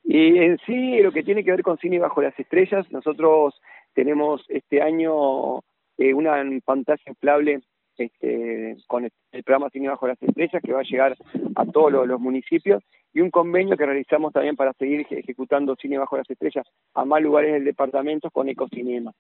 Y 0.04 0.38
en 0.38 0.58
sí, 0.66 1.00
lo 1.00 1.12
que 1.12 1.24
tiene 1.24 1.44
que 1.44 1.52
ver 1.52 1.64
con 1.64 1.78
Cine 1.78 2.00
Bajo 2.00 2.22
las 2.22 2.38
Estrellas, 2.38 2.86
nosotros 2.92 3.60
tenemos 3.94 4.44
este 4.50 4.82
año 4.82 5.60
eh, 5.98 6.14
una 6.14 6.44
pantalla 6.66 7.02
inflable 7.08 7.62
este, 7.98 8.78
con 8.88 9.06
el 9.06 9.44
programa 9.44 9.70
Cine 9.70 9.90
Bajo 9.90 10.08
las 10.08 10.22
Estrellas 10.22 10.62
que 10.64 10.74
va 10.74 10.82
a 10.82 10.84
llegar 10.84 11.16
a 11.56 11.66
todos 11.66 12.08
los 12.08 12.20
municipios 12.20 12.84
y 13.14 13.22
un 13.22 13.30
convenio 13.30 13.78
que 13.78 13.86
realizamos 13.86 14.34
también 14.34 14.56
para 14.56 14.74
seguir 14.74 15.06
ejecutando 15.10 15.76
cine 15.76 15.98
bajo 15.98 16.18
las 16.18 16.30
estrellas 16.30 16.66
a 16.94 17.06
más 17.06 17.22
lugares 17.22 17.54
del 17.54 17.66
departamento 17.66 18.30
con 18.32 18.50
Ecocinema. 18.50 19.14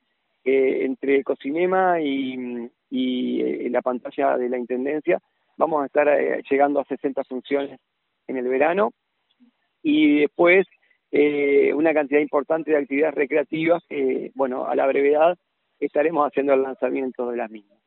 Eh, 0.44 0.86
entre 0.86 1.18
Ecocinema 1.18 2.02
y, 2.02 2.70
y 2.90 3.42
eh, 3.42 3.70
la 3.70 3.82
pantalla 3.82 4.38
de 4.38 4.50
la 4.50 4.58
Intendencia 4.58 5.20
vamos 5.58 5.84
a 5.84 5.86
estar 5.86 6.08
eh, 6.08 6.42
llegando 6.50 6.80
a 6.80 6.86
60 6.86 7.24
funciones 7.26 7.80
en 8.28 8.38
el 8.38 8.48
verano 8.48 8.94
y 9.84 10.22
después 10.22 10.66
eh, 11.12 11.74
una 11.74 11.94
cantidad 11.94 12.22
importante 12.22 12.72
de 12.72 12.78
actividades 12.78 13.16
recreativas 13.16 13.84
que, 13.88 14.32
bueno, 14.34 14.66
a 14.66 14.76
la 14.76 14.88
brevedad 14.88 15.38
estaremos 15.80 16.26
haciendo 16.26 16.54
el 16.54 16.64
lanzamiento 16.64 17.30
de 17.30 17.38
las 17.38 17.52
mismas. 17.52 17.81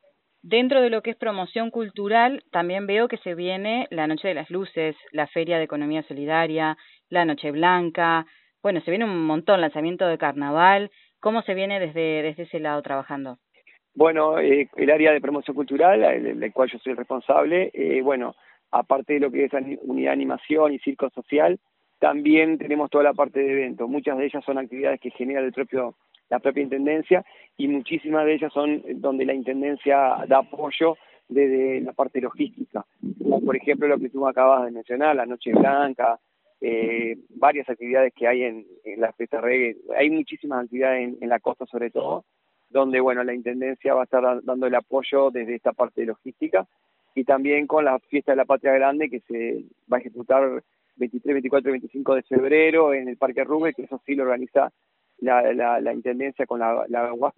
Dentro 0.47 0.79
de 0.79 0.91
lo 0.91 1.01
que 1.01 1.09
es 1.09 1.17
promoción 1.17 1.71
cultural, 1.71 2.43
también 2.51 2.85
veo 2.85 3.07
que 3.07 3.17
se 3.17 3.33
viene 3.33 3.87
la 3.89 4.05
Noche 4.05 4.27
de 4.27 4.35
las 4.35 4.51
Luces, 4.51 4.95
la 5.11 5.25
Feria 5.25 5.57
de 5.57 5.63
Economía 5.63 6.03
Solidaria, 6.03 6.77
la 7.09 7.25
Noche 7.25 7.49
Blanca, 7.49 8.27
bueno, 8.61 8.79
se 8.81 8.91
viene 8.91 9.05
un 9.05 9.25
montón, 9.25 9.59
lanzamiento 9.59 10.05
de 10.05 10.19
carnaval. 10.19 10.91
¿Cómo 11.19 11.41
se 11.41 11.55
viene 11.55 11.79
desde, 11.79 12.21
desde 12.21 12.43
ese 12.43 12.59
lado 12.59 12.79
trabajando? 12.83 13.39
Bueno, 13.95 14.37
eh, 14.37 14.69
el 14.75 14.91
área 14.91 15.13
de 15.13 15.21
promoción 15.21 15.55
cultural, 15.55 16.01
del 16.01 16.53
cual 16.53 16.69
yo 16.71 16.77
soy 16.77 16.93
responsable, 16.93 17.71
eh, 17.73 18.03
bueno, 18.03 18.35
aparte 18.69 19.13
de 19.13 19.21
lo 19.21 19.31
que 19.31 19.45
es 19.45 19.51
unidad 19.81 20.09
de 20.09 20.13
animación 20.13 20.73
y 20.73 20.79
circo 20.79 21.09
social, 21.09 21.59
también 21.97 22.59
tenemos 22.59 22.91
toda 22.91 23.03
la 23.03 23.13
parte 23.13 23.39
de 23.39 23.51
eventos. 23.51 23.89
Muchas 23.89 24.15
de 24.19 24.25
ellas 24.25 24.43
son 24.45 24.59
actividades 24.59 24.99
que 24.99 25.09
genera 25.09 25.41
el 25.41 25.53
propio 25.53 25.95
la 26.29 26.39
propia 26.39 26.63
intendencia 26.63 27.23
y 27.57 27.67
muchísimas 27.67 28.25
de 28.25 28.33
ellas 28.35 28.53
son 28.53 28.83
donde 28.95 29.25
la 29.25 29.33
intendencia 29.33 30.25
da 30.27 30.39
apoyo 30.39 30.97
desde 31.27 31.81
la 31.81 31.93
parte 31.93 32.21
logística, 32.21 32.85
como 33.17 33.41
por 33.41 33.55
ejemplo 33.55 33.87
lo 33.87 33.97
que 33.97 34.09
tú 34.09 34.27
acabas 34.27 34.65
de 34.65 34.71
mencionar, 34.71 35.15
la 35.15 35.25
Noche 35.25 35.51
Blanca, 35.53 36.19
eh, 36.61 37.17
varias 37.29 37.69
actividades 37.69 38.13
que 38.13 38.27
hay 38.27 38.43
en, 38.43 38.65
la 38.97 39.11
fiesta 39.13 39.41
reggae, 39.41 39.77
hay 39.97 40.09
muchísimas 40.09 40.63
actividades 40.63 41.15
en, 41.19 41.29
la 41.29 41.39
costa 41.39 41.65
sobre 41.65 41.89
todo, 41.89 42.25
donde 42.69 42.99
bueno 42.99 43.23
la 43.23 43.33
intendencia 43.33 43.93
va 43.93 44.01
a 44.01 44.05
estar 44.05 44.43
dando 44.43 44.67
el 44.67 44.75
apoyo 44.75 45.31
desde 45.31 45.55
esta 45.55 45.73
parte 45.73 46.05
logística 46.05 46.67
y 47.15 47.23
también 47.23 47.65
con 47.65 47.85
la 47.85 47.97
fiesta 47.99 48.33
de 48.33 48.37
la 48.37 48.45
Patria 48.45 48.73
Grande 48.73 49.09
que 49.09 49.21
se 49.21 49.63
va 49.91 49.97
a 49.97 49.99
ejecutar 50.01 50.63
23, 50.97 51.33
24 51.35 51.69
y 51.69 51.71
25 51.73 52.15
de 52.15 52.23
febrero 52.23 52.93
en 52.93 53.07
el 53.07 53.17
Parque 53.17 53.43
Rubén, 53.43 53.73
que 53.73 53.83
eso 53.83 54.01
sí 54.05 54.15
lo 54.15 54.23
organiza 54.23 54.71
la, 55.19 55.53
la, 55.53 55.93
intendencia 55.93 56.45
con 56.45 56.59
la, 56.59 56.85
la 56.87 57.33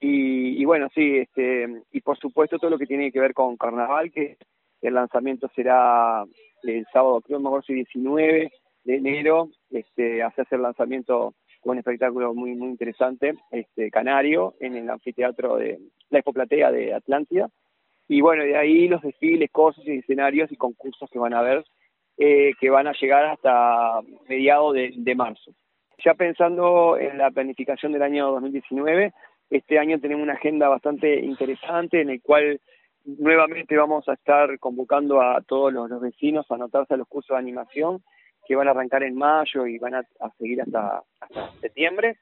Y, 0.00 0.60
y, 0.60 0.64
bueno, 0.64 0.88
sí, 0.94 1.18
este, 1.18 1.82
y 1.92 2.00
por 2.00 2.18
supuesto 2.18 2.58
todo 2.58 2.70
lo 2.70 2.78
que 2.78 2.86
tiene 2.86 3.10
que 3.10 3.20
ver 3.20 3.34
con 3.34 3.56
carnaval, 3.56 4.12
que 4.12 4.36
el 4.82 4.94
lanzamiento 4.94 5.50
será 5.54 6.24
el 6.62 6.86
sábado, 6.92 7.20
creo 7.20 7.40
mejor 7.40 7.64
si 7.64 7.74
19 7.74 8.52
de 8.84 8.94
enero, 8.94 9.50
este, 9.70 10.22
hace 10.22 10.44
el 10.50 10.62
lanzamiento 10.62 11.34
con 11.60 11.72
un 11.72 11.78
espectáculo 11.78 12.34
muy 12.34 12.54
muy 12.54 12.68
interesante, 12.68 13.34
este 13.50 13.90
canario, 13.90 14.54
en 14.60 14.76
el 14.76 14.88
anfiteatro 14.88 15.56
de 15.56 15.78
la 16.10 16.20
Expoplatea 16.20 16.70
de 16.70 16.94
Atlántida. 16.94 17.48
Y 18.06 18.20
bueno, 18.20 18.44
de 18.44 18.56
ahí 18.56 18.88
los 18.88 19.02
desfiles, 19.02 19.50
cosas 19.50 19.84
y 19.86 19.98
escenarios 19.98 20.50
y 20.50 20.56
concursos 20.56 21.10
que 21.10 21.18
van 21.18 21.34
a 21.34 21.40
haber, 21.40 21.64
eh, 22.16 22.52
que 22.60 22.70
van 22.70 22.86
a 22.86 22.92
llegar 22.92 23.26
hasta 23.26 24.00
mediados 24.28 24.74
de 24.74 25.14
marzo. 25.14 25.52
Ya 26.04 26.14
pensando 26.14 26.96
en 26.96 27.18
la 27.18 27.30
planificación 27.30 27.92
del 27.92 28.02
año 28.02 28.30
2019, 28.30 29.12
este 29.50 29.78
año 29.78 29.98
tenemos 29.98 30.22
una 30.22 30.34
agenda 30.34 30.68
bastante 30.68 31.20
interesante 31.20 32.00
en 32.00 32.10
el 32.10 32.22
cual 32.22 32.60
nuevamente 33.04 33.76
vamos 33.76 34.08
a 34.08 34.12
estar 34.12 34.58
convocando 34.60 35.20
a 35.20 35.40
todos 35.42 35.72
los, 35.72 36.00
vecinos 36.00 36.48
a 36.50 36.54
anotarse 36.54 36.94
a 36.94 36.96
los 36.96 37.08
cursos 37.08 37.34
de 37.34 37.40
animación 37.40 38.02
que 38.46 38.54
van 38.54 38.68
a 38.68 38.70
arrancar 38.70 39.02
en 39.02 39.16
mayo 39.16 39.66
y 39.66 39.78
van 39.78 39.96
a, 39.96 40.04
seguir 40.38 40.62
hasta, 40.62 41.02
septiembre. 41.60 42.16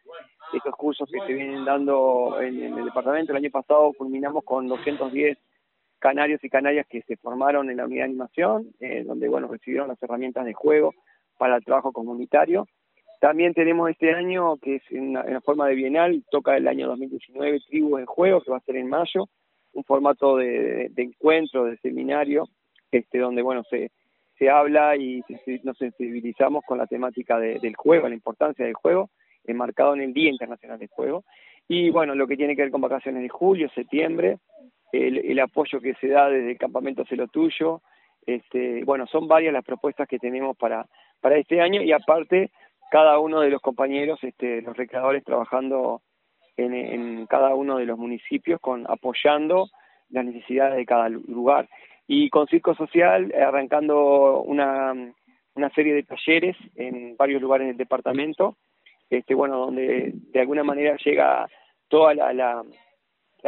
Estos 0.55 0.75
cursos 0.75 1.09
que 1.11 1.21
se 1.27 1.35
vienen 1.35 1.65
dando 1.65 2.41
en, 2.41 2.79
el 2.79 2.85
departamento, 2.85 3.33
el 3.33 3.39
año 3.39 3.51
pasado 3.51 3.93
culminamos 3.93 4.43
con 4.45 4.69
210 4.69 5.37
canarios 5.99 6.43
y 6.43 6.49
canarias 6.49 6.87
que 6.89 7.03
se 7.03 7.17
formaron 7.17 7.69
en 7.71 7.77
la 7.77 7.85
unidad 7.85 8.05
de 8.05 8.11
animación, 8.11 8.69
eh, 8.81 9.05
donde 9.05 9.29
bueno 9.29 9.49
recibieron 9.49 9.89
las 9.89 10.03
herramientas 10.03 10.45
de 10.45 10.55
juego 10.55 10.95
para 11.37 11.57
el 11.57 11.65
trabajo 11.65 11.93
comunitario 11.93 12.67
también 13.21 13.55
tenemos 13.55 13.91
este 13.91 14.13
año, 14.13 14.57
que 14.59 14.77
es 14.77 14.83
en, 14.91 15.15
la 15.15 15.41
forma 15.41 15.67
de 15.69 15.75
bienal, 15.75 16.23
toca 16.31 16.57
el 16.57 16.69
año 16.69 16.89
2019, 16.89 17.61
Tribu 17.69 17.99
en 17.99 18.07
Juego, 18.07 18.41
que 18.41 18.51
va 18.51 18.59
a 18.59 18.61
ser 18.61 18.77
en 18.77 18.89
mayo, 18.89 19.29
un 19.73 19.85
formato 19.85 20.37
de, 20.37 20.91
encuentro, 20.97 21.65
de 21.65 21.77
seminario, 21.79 22.49
este 22.91 23.19
donde, 23.19 23.43
bueno, 23.43 23.63
se, 23.65 23.91
se 24.39 24.51
habla 24.51 24.97
y 24.97 25.23
nos 25.65 25.77
sensibilizamos 25.79 26.65
con 26.65 26.79
la 26.79 26.87
temática 26.87 27.39
del 27.39 27.77
juego, 27.77 28.09
la 28.09 28.15
importancia 28.15 28.65
del 28.65 28.75
juego, 28.75 29.11
enmarcado 29.45 29.95
en 29.95 30.03
el 30.03 30.13
Día 30.13 30.31
Internacional 30.31 30.79
del 30.79 30.89
Juego. 30.89 31.25
Y 31.69 31.91
bueno, 31.91 32.15
lo 32.15 32.27
que 32.27 32.37
tiene 32.37 32.55
que 32.55 32.63
ver 32.63 32.71
con 32.71 32.81
vacaciones 32.81 33.23
de 33.23 33.29
julio, 33.29 33.69
septiembre, 33.75 34.39
el, 34.93 35.39
apoyo 35.41 35.81
que 35.81 35.95
se 35.95 36.09
da 36.09 36.29
desde 36.29 36.53
el 36.53 36.59
campamento 36.59 37.05
Celo 37.05 37.27
Tuyo. 37.29 37.83
Este, 38.27 38.85
bueno, 38.85 39.07
son 39.07 39.29
varias 39.29 39.53
las 39.53 39.65
propuestas 39.65 40.09
que 40.09 40.19
tenemos 40.19 40.57
para, 40.57 40.87
para 41.21 41.37
este 41.37 41.61
año 41.61 41.83
y 41.83 41.93
aparte 41.93 42.51
cada 42.91 43.19
uno 43.19 43.41
de 43.41 43.51
los 43.51 43.61
compañeros, 43.61 44.19
este, 44.23 44.63
los 44.63 44.77
recreadores 44.77 45.25
trabajando 45.25 46.03
en, 46.57 46.75
en 46.75 47.27
cada 47.27 47.55
uno 47.55 47.79
de 47.79 47.87
los 47.87 47.99
municipios 47.99 48.61
con 48.61 48.87
apoyando 48.89 49.69
las 50.11 50.25
necesidades 50.25 50.77
de 50.77 50.87
cada 50.87 51.09
lugar. 51.09 51.69
Y 52.07 52.31
con 52.31 52.47
Circo 52.47 52.75
Social 52.75 53.33
arrancando 53.35 54.41
una, 54.43 54.95
una 55.55 55.71
serie 55.71 55.95
de 55.95 56.05
talleres 56.05 56.57
en 56.77 57.17
varios 57.17 57.43
lugares 57.43 57.67
del 57.67 57.77
departamento, 57.77 58.57
este, 59.11 59.35
bueno, 59.35 59.59
donde 59.59 60.13
de 60.15 60.41
alguna 60.41 60.63
manera 60.63 60.97
llega 61.05 61.49
toda 61.89 62.15
la, 62.15 62.33
la, 62.33 62.63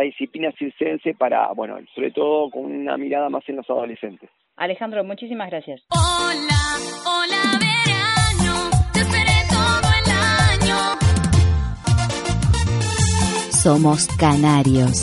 disciplina 0.03 0.53
circense 0.53 1.15
para, 1.15 1.53
bueno, 1.53 1.77
sobre 1.93 2.13
todo 2.13 2.51
con 2.51 2.67
una 2.67 2.97
mirada 2.97 3.29
más 3.29 3.43
en 3.49 3.57
los 3.57 3.69
adolescentes. 3.69 4.31
Alejandro, 4.57 5.03
muchísimas 5.03 5.51
gracias. 5.51 5.85
Hola, 5.91 6.55
hola, 7.05 7.58
Somos 13.69 14.09
canarios. 14.17 15.03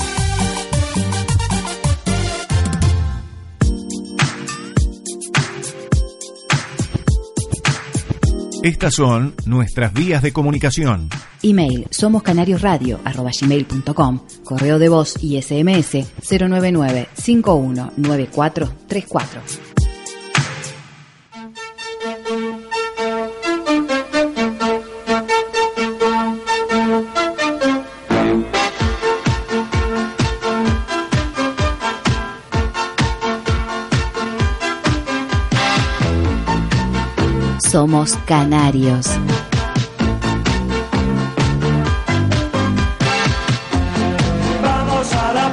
Estas 8.63 8.95
son 8.95 9.35
nuestras 9.45 9.93
vías 9.93 10.23
de 10.23 10.33
comunicación. 10.33 11.09
Email 11.43 11.85
somoscanariosradio.com, 11.91 14.21
correo 14.43 14.79
de 14.79 14.89
voz 14.89 15.13
y 15.21 15.39
SMS 15.39 16.07
099 16.27 17.09
519434. 17.13 19.64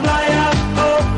Playa. 0.00 0.50
Oh, 0.76 1.08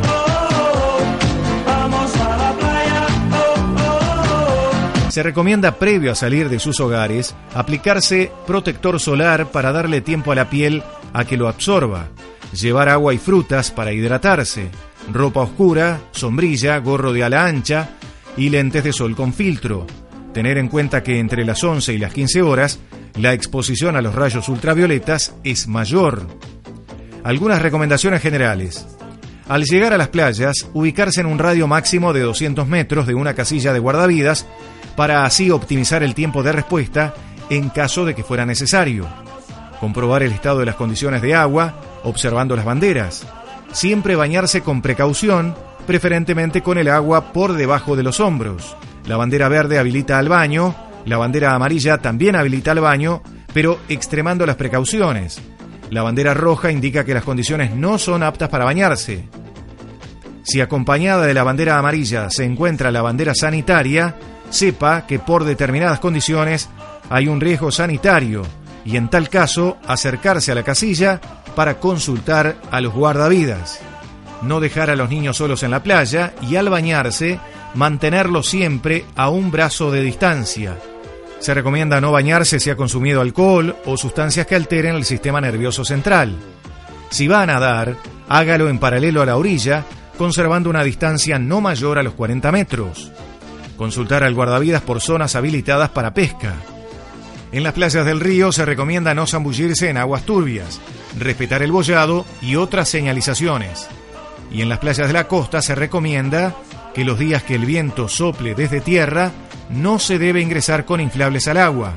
Se 5.11 5.23
recomienda 5.23 5.79
previo 5.79 6.11
a 6.11 6.15
salir 6.15 6.49
de 6.49 6.59
sus 6.59 6.81
hogares 6.81 7.35
aplicarse 7.55 8.33
protector 8.47 8.99
solar 8.99 9.51
para 9.51 9.73
darle 9.73 10.01
tiempo 10.01 10.33
a 10.33 10.35
la 10.35 10.49
piel 10.49 10.83
a 11.13 11.27
que 11.27 11.37
lo 11.37 11.49
absorba, 11.49 12.09
llevar 12.53 12.89
agua 12.89 13.13
y 13.13 13.19
frutas 13.19 13.71
para 13.71 13.93
hidratarse, 13.93 14.71
ropa 15.13 15.41
oscura, 15.41 16.01
sombrilla, 16.13 16.79
gorro 16.79 17.13
de 17.13 17.25
ala 17.25 17.45
ancha 17.45 17.91
y 18.39 18.49
lentes 18.49 18.83
de 18.83 18.93
sol 18.93 19.15
con 19.15 19.35
filtro 19.35 19.87
Tener 20.35 20.59
en 20.59 20.67
cuenta 20.67 21.05
que 21.05 21.21
entre 21.21 21.45
las 21.45 21.63
11 21.63 21.95
y 21.95 21.99
las 21.99 22.13
15 22.13 22.43
horas 22.43 22.81
la 23.15 23.33
exposición 23.33 23.95
a 23.95 24.03
los 24.03 24.17
rayos 24.17 24.49
ultravioletas 24.49 25.33
es 25.45 25.69
mayor. 25.69 26.27
Algunas 27.23 27.63
recomendaciones 27.63 28.21
generales. 28.21 28.85
Al 29.47 29.63
llegar 29.63 29.93
a 29.93 29.97
las 29.97 30.09
playas, 30.09 30.69
ubicarse 30.73 31.21
en 31.21 31.27
un 31.27 31.39
radio 31.39 31.69
máximo 31.69 32.13
de 32.13 32.23
200 32.23 32.67
metros 32.67 33.07
de 33.07 33.15
una 33.15 33.35
casilla 33.35 33.73
de 33.73 33.79
guardavidas 33.79 34.45
para 34.97 35.25
así 35.25 35.53
optimizar 35.53 36.03
el 36.03 36.17
tiempo 36.17 36.43
de 36.43 36.51
respuesta 36.51 37.15
en 37.49 37.69
caso 37.69 38.05
de 38.05 38.17
que 38.17 38.25
fuera 38.25 38.45
necesario. 38.45 39.07
Comprobar 39.79 40.25
el 40.25 40.33
estado 40.33 40.59
de 40.59 40.67
las 40.67 40.75
condiciones 40.75 41.23
de 41.23 41.37
agua, 41.37 41.81
observando 42.03 42.57
las 42.57 42.65
banderas. 42.65 43.25
Siempre 43.71 44.17
bañarse 44.17 44.63
con 44.63 44.83
precaución, 44.83 45.55
preferentemente 45.87 46.61
con 46.61 46.77
el 46.77 46.89
agua 46.89 47.33
por 47.33 47.53
debajo 47.53 47.95
de 47.95 48.03
los 48.03 48.19
hombros. 48.19 48.77
La 49.07 49.17
bandera 49.17 49.49
verde 49.49 49.79
habilita 49.79 50.19
al 50.19 50.29
baño, 50.29 50.75
la 51.05 51.19
bandera 51.19 51.55
amarilla 51.55 51.99
también 51.99 52.37
habilita 52.37 52.71
al 52.73 52.81
baño, 52.81 53.23
pero 53.53 53.79
extremando 53.89 54.47
las 54.47 54.57
precauciones. 54.57 55.41
La 55.91 56.03
bandera 56.03 56.33
roja 56.33 56.71
indica 56.71 57.05
que 57.05 57.15
las 57.15 57.25
condiciones 57.25 57.75
no 57.75 57.99
son 57.99 58.23
aptas 58.23 58.49
para 58.49 58.65
bañarse. 58.65 59.29
Si 60.43 60.61
acompañada 60.61 61.27
de 61.27 61.35
la 61.35 61.43
bandera 61.43 61.79
amarilla 61.79 62.31
se 62.31 62.45
encuentra 62.45 62.91
la 62.91 63.03
bandera 63.03 63.35
sanitaria, 63.35 64.17
sepa 64.51 65.07
que 65.07 65.19
por 65.19 65.45
determinadas 65.45 66.01
condiciones 66.01 66.69
hay 67.11 67.29
un 67.29 67.41
riesgo 67.41 67.71
sanitario 67.71 68.43
y 68.85 68.97
en 68.97 69.09
tal 69.09 69.29
caso 69.29 69.79
acercarse 69.87 70.53
a 70.53 70.55
la 70.55 70.63
casilla 70.63 71.21
para 71.55 71.79
consultar 71.79 72.57
a 72.71 72.81
los 72.81 72.93
guardavidas. 72.93 73.81
No 74.43 74.61
dejar 74.61 74.91
a 74.91 74.97
los 74.97 75.09
niños 75.09 75.39
solos 75.39 75.63
en 75.63 75.71
la 75.71 75.83
playa 75.83 76.35
y 76.43 76.57
al 76.57 76.69
bañarse 76.69 77.41
mantenerlo 77.75 78.43
siempre 78.43 79.05
a 79.17 79.29
un 79.29 79.51
brazo 79.51 79.91
de 79.91 80.01
distancia. 80.01 80.79
Se 81.41 81.53
recomienda 81.53 82.01
no 82.01 82.13
bañarse 82.13 82.59
si 82.59 82.71
ha 82.71 82.77
consumido 82.77 83.21
alcohol 83.21 83.77
o 83.85 83.97
sustancias 83.97 84.47
que 84.47 84.55
alteren 84.55 84.95
el 84.95 85.05
sistema 85.05 85.41
nervioso 85.41 85.85
central. 85.85 86.37
Si 87.11 87.29
va 87.29 87.43
a 87.43 87.47
nadar, 87.47 87.97
hágalo 88.29 88.69
en 88.69 88.79
paralelo 88.79 89.23
a 89.23 89.27
la 89.27 89.37
orilla, 89.37 89.85
conservando 90.17 90.71
una 90.71 90.85
distancia 90.85 91.39
no 91.39 91.61
mayor 91.61 91.99
a 91.99 92.03
los 92.03 92.15
40 92.15 92.51
metros. 92.53 93.13
Consultar 93.77 94.23
al 94.25 94.35
guardavidas 94.35 94.83
por 94.83 95.01
zonas 95.01 95.35
habilitadas 95.35 95.91
para 95.91 96.15
pesca. 96.15 96.55
En 97.53 97.63
las 97.63 97.75
playas 97.75 98.05
del 98.05 98.21
río 98.21 98.51
se 98.51 98.65
recomienda 98.65 99.15
no 99.15 99.27
zambullirse 99.27 99.89
en 99.89 99.97
aguas 99.97 100.23
turbias, 100.23 100.81
respetar 101.19 101.63
el 101.63 101.73
bollado 101.73 102.25
y 102.41 102.57
otras 102.57 102.89
señalizaciones. 102.89 103.87
Y 104.51 104.63
en 104.63 104.69
las 104.69 104.79
playas 104.79 105.07
de 105.07 105.13
la 105.13 105.29
costa 105.29 105.63
se 105.63 105.75
recomienda 105.75 106.55
que 106.95 107.05
los 107.05 107.19
días 107.19 107.43
que 107.43 107.57
el 107.57 107.67
viento 107.67 108.09
sople 108.09 108.55
desde 108.55 108.81
tierra 108.81 109.33
no 109.71 109.99
se 109.99 110.19
debe 110.19 110.41
ingresar 110.41 110.85
con 110.85 111.01
inflables 111.01 111.49
al 111.49 111.59
agua. 111.59 111.95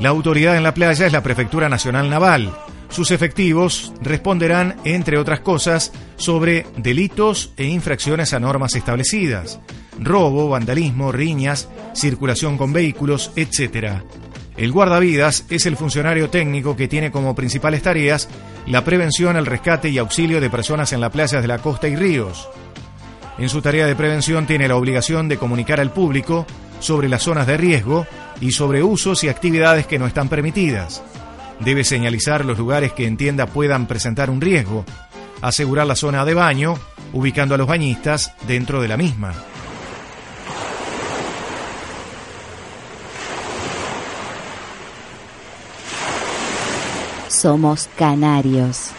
La 0.00 0.10
autoridad 0.10 0.56
en 0.56 0.62
la 0.62 0.74
playa 0.74 1.06
es 1.06 1.12
la 1.12 1.22
Prefectura 1.22 1.68
Nacional 1.68 2.10
Naval. 2.10 2.52
Sus 2.90 3.10
efectivos 3.10 3.92
responderán, 4.02 4.76
entre 4.84 5.18
otras 5.18 5.40
cosas, 5.40 5.92
sobre 6.16 6.66
delitos 6.76 7.52
e 7.56 7.64
infracciones 7.64 8.34
a 8.34 8.40
normas 8.40 8.74
establecidas, 8.74 9.60
robo, 9.98 10.48
vandalismo, 10.48 11.10
riñas, 11.10 11.68
circulación 11.94 12.58
con 12.58 12.72
vehículos, 12.72 13.32
etc. 13.36 14.02
El 14.56 14.70
guardavidas 14.70 15.46
es 15.50 15.66
el 15.66 15.76
funcionario 15.76 16.30
técnico 16.30 16.76
que 16.76 16.86
tiene 16.88 17.10
como 17.10 17.34
principales 17.34 17.82
tareas 17.82 18.28
la 18.66 18.84
prevención, 18.84 19.36
el 19.36 19.46
rescate 19.46 19.88
y 19.90 19.98
auxilio 19.98 20.40
de 20.40 20.50
personas 20.50 20.92
en 20.92 21.00
las 21.00 21.10
playas 21.10 21.42
de 21.42 21.48
la 21.48 21.58
costa 21.58 21.88
y 21.88 21.96
ríos. 21.96 22.48
En 23.38 23.48
su 23.48 23.60
tarea 23.60 23.86
de 23.86 23.96
prevención 23.96 24.46
tiene 24.46 24.68
la 24.68 24.76
obligación 24.76 25.28
de 25.28 25.38
comunicar 25.38 25.80
al 25.80 25.90
público 25.90 26.46
sobre 26.78 27.08
las 27.08 27.22
zonas 27.22 27.46
de 27.46 27.56
riesgo 27.56 28.06
y 28.40 28.52
sobre 28.52 28.82
usos 28.82 29.24
y 29.24 29.28
actividades 29.28 29.86
que 29.86 29.98
no 29.98 30.06
están 30.06 30.28
permitidas. 30.28 31.02
Debe 31.60 31.84
señalizar 31.84 32.44
los 32.44 32.58
lugares 32.58 32.92
que 32.92 33.06
entienda 33.06 33.46
puedan 33.46 33.86
presentar 33.86 34.30
un 34.30 34.40
riesgo, 34.40 34.84
asegurar 35.40 35.86
la 35.86 35.96
zona 35.96 36.24
de 36.24 36.34
baño, 36.34 36.74
ubicando 37.12 37.54
a 37.54 37.58
los 37.58 37.66
bañistas 37.66 38.34
dentro 38.46 38.80
de 38.80 38.88
la 38.88 38.96
misma. 38.96 39.32
Somos 47.28 47.88
canarios. 47.98 48.90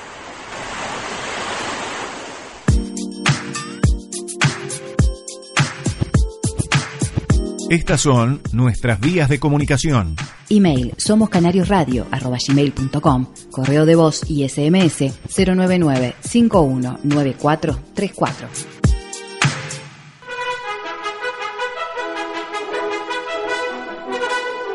Estas 7.70 8.02
son 8.02 8.42
nuestras 8.52 9.00
vías 9.00 9.28
de 9.28 9.40
comunicación. 9.40 10.16
Email 10.50 10.94
somoscanariosradio.com, 10.98 13.26
correo 13.50 13.88
de 13.88 13.96
voz 13.96 14.22
y 14.30 14.48
SMS 14.48 15.16
099 15.36 16.14
519434. 16.22 18.48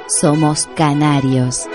Somos 0.08 0.68
canarios. 0.74 1.66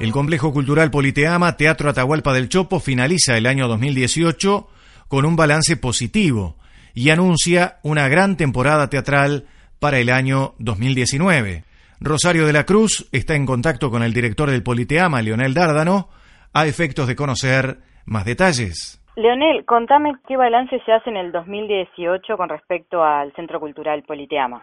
El 0.00 0.12
complejo 0.12 0.50
cultural 0.52 0.90
Politeama 0.90 1.58
Teatro 1.58 1.90
Atahualpa 1.90 2.32
del 2.32 2.48
Chopo 2.48 2.80
finaliza 2.80 3.36
el 3.36 3.44
año 3.44 3.68
2018 3.68 4.68
con 5.08 5.24
un 5.24 5.36
balance 5.36 5.76
positivo 5.76 6.56
y 6.94 7.10
anuncia 7.10 7.76
una 7.82 8.08
gran 8.08 8.36
temporada 8.36 8.88
teatral 8.88 9.44
para 9.78 9.98
el 9.98 10.10
año 10.10 10.54
2019. 10.58 11.64
Rosario 12.00 12.46
de 12.46 12.52
la 12.52 12.64
Cruz 12.64 13.08
está 13.12 13.34
en 13.34 13.46
contacto 13.46 13.90
con 13.90 14.02
el 14.02 14.12
director 14.12 14.50
del 14.50 14.62
Politeama, 14.62 15.22
Leonel 15.22 15.54
Dárdano, 15.54 16.08
a 16.52 16.66
efectos 16.66 17.06
de 17.06 17.16
conocer 17.16 17.78
más 18.06 18.24
detalles. 18.24 19.02
Leonel, 19.16 19.64
contame 19.64 20.12
qué 20.28 20.36
balance 20.36 20.78
se 20.84 20.92
hace 20.92 21.10
en 21.10 21.16
el 21.16 21.32
2018 21.32 22.36
con 22.36 22.48
respecto 22.48 23.02
al 23.02 23.32
Centro 23.34 23.60
Cultural 23.60 24.02
Politeama. 24.02 24.62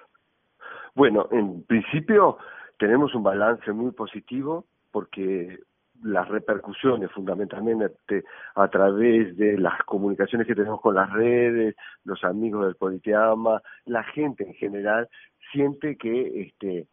Bueno, 0.96 1.28
en 1.32 1.64
principio 1.64 2.38
tenemos 2.78 3.16
un 3.16 3.24
balance 3.24 3.72
muy 3.72 3.92
positivo 3.92 4.66
porque 4.92 5.58
las 6.04 6.28
repercusiones 6.28 7.12
fundamentalmente 7.12 8.24
a 8.56 8.68
través 8.68 9.36
de 9.38 9.58
las 9.58 9.82
comunicaciones 9.84 10.48
que 10.48 10.56
tenemos 10.56 10.82
con 10.82 10.96
las 10.96 11.12
redes, 11.12 11.76
los 12.04 12.24
amigos 12.24 12.66
del 12.66 12.76
Politeama, 12.76 13.62
la 13.86 14.04
gente 14.04 14.46
en 14.46 14.54
general 14.54 15.10
siente 15.52 15.98
que 15.98 16.42
este 16.42 16.88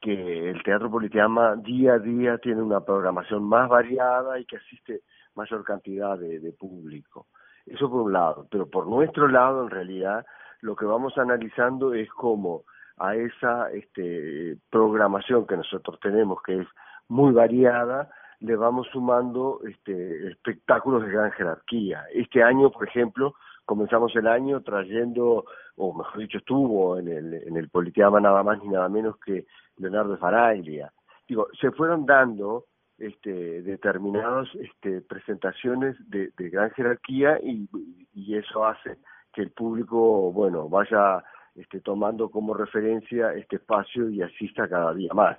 que 0.00 0.50
el 0.50 0.62
Teatro 0.62 0.90
Politeama 0.90 1.56
día 1.56 1.94
a 1.94 1.98
día 1.98 2.36
tiene 2.36 2.60
una 2.60 2.80
programación 2.80 3.42
más 3.42 3.70
variada 3.70 4.38
y 4.38 4.44
que 4.44 4.58
asiste 4.58 5.00
mayor 5.34 5.64
cantidad 5.64 6.18
de, 6.18 6.52
público. 6.52 7.26
Eso 7.64 7.88
por 7.88 8.02
un 8.02 8.12
lado, 8.12 8.46
pero 8.50 8.68
por 8.68 8.86
nuestro 8.86 9.28
lado 9.28 9.62
en 9.62 9.70
realidad 9.70 10.26
lo 10.60 10.76
que 10.76 10.84
vamos 10.84 11.16
analizando 11.16 11.94
es 11.94 12.10
cómo 12.10 12.64
a 12.98 13.16
esa 13.16 13.70
este, 13.70 14.58
programación 14.68 15.46
que 15.46 15.56
nosotros 15.56 15.98
tenemos, 16.00 16.42
que 16.42 16.60
es 16.60 16.68
muy 17.08 17.32
variada, 17.32 18.10
le 18.44 18.56
vamos 18.56 18.86
sumando 18.92 19.60
este, 19.66 20.28
espectáculos 20.28 21.02
de 21.02 21.10
gran 21.10 21.32
jerarquía. 21.32 22.04
Este 22.12 22.42
año, 22.42 22.70
por 22.70 22.86
ejemplo, 22.86 23.34
comenzamos 23.64 24.14
el 24.16 24.26
año 24.26 24.60
trayendo, 24.62 25.46
o 25.76 25.94
mejor 25.94 26.18
dicho, 26.18 26.38
estuvo 26.38 26.98
en 26.98 27.08
el, 27.08 27.34
en 27.34 27.56
el 27.56 27.70
Politeama 27.70 28.20
nada 28.20 28.42
más 28.42 28.62
ni 28.62 28.68
nada 28.68 28.88
menos 28.90 29.16
que 29.18 29.46
Leonardo 29.78 30.18
Faraglia. 30.18 30.92
Digo, 31.26 31.48
se 31.58 31.70
fueron 31.70 32.04
dando 32.04 32.66
este, 32.98 33.62
determinadas 33.62 34.48
este, 34.56 35.00
presentaciones 35.00 35.96
de, 36.10 36.30
de 36.36 36.50
gran 36.50 36.70
jerarquía 36.72 37.40
y, 37.42 37.66
y 38.12 38.36
eso 38.36 38.66
hace 38.66 38.98
que 39.32 39.40
el 39.40 39.52
público, 39.52 40.30
bueno, 40.32 40.68
vaya 40.68 41.24
este, 41.54 41.80
tomando 41.80 42.28
como 42.28 42.52
referencia 42.52 43.32
este 43.32 43.56
espacio 43.56 44.10
y 44.10 44.20
asista 44.20 44.68
cada 44.68 44.92
día 44.92 45.14
más. 45.14 45.38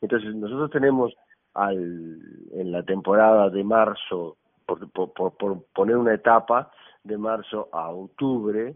Entonces, 0.00 0.34
nosotros 0.34 0.70
tenemos 0.70 1.14
al, 1.54 2.20
en 2.52 2.72
la 2.72 2.82
temporada 2.82 3.50
de 3.50 3.64
marzo, 3.64 4.36
por, 4.66 4.88
por, 4.90 5.64
poner 5.74 5.96
una 5.96 6.14
etapa, 6.14 6.70
de 7.02 7.16
marzo 7.16 7.68
a 7.72 7.90
octubre, 7.90 8.74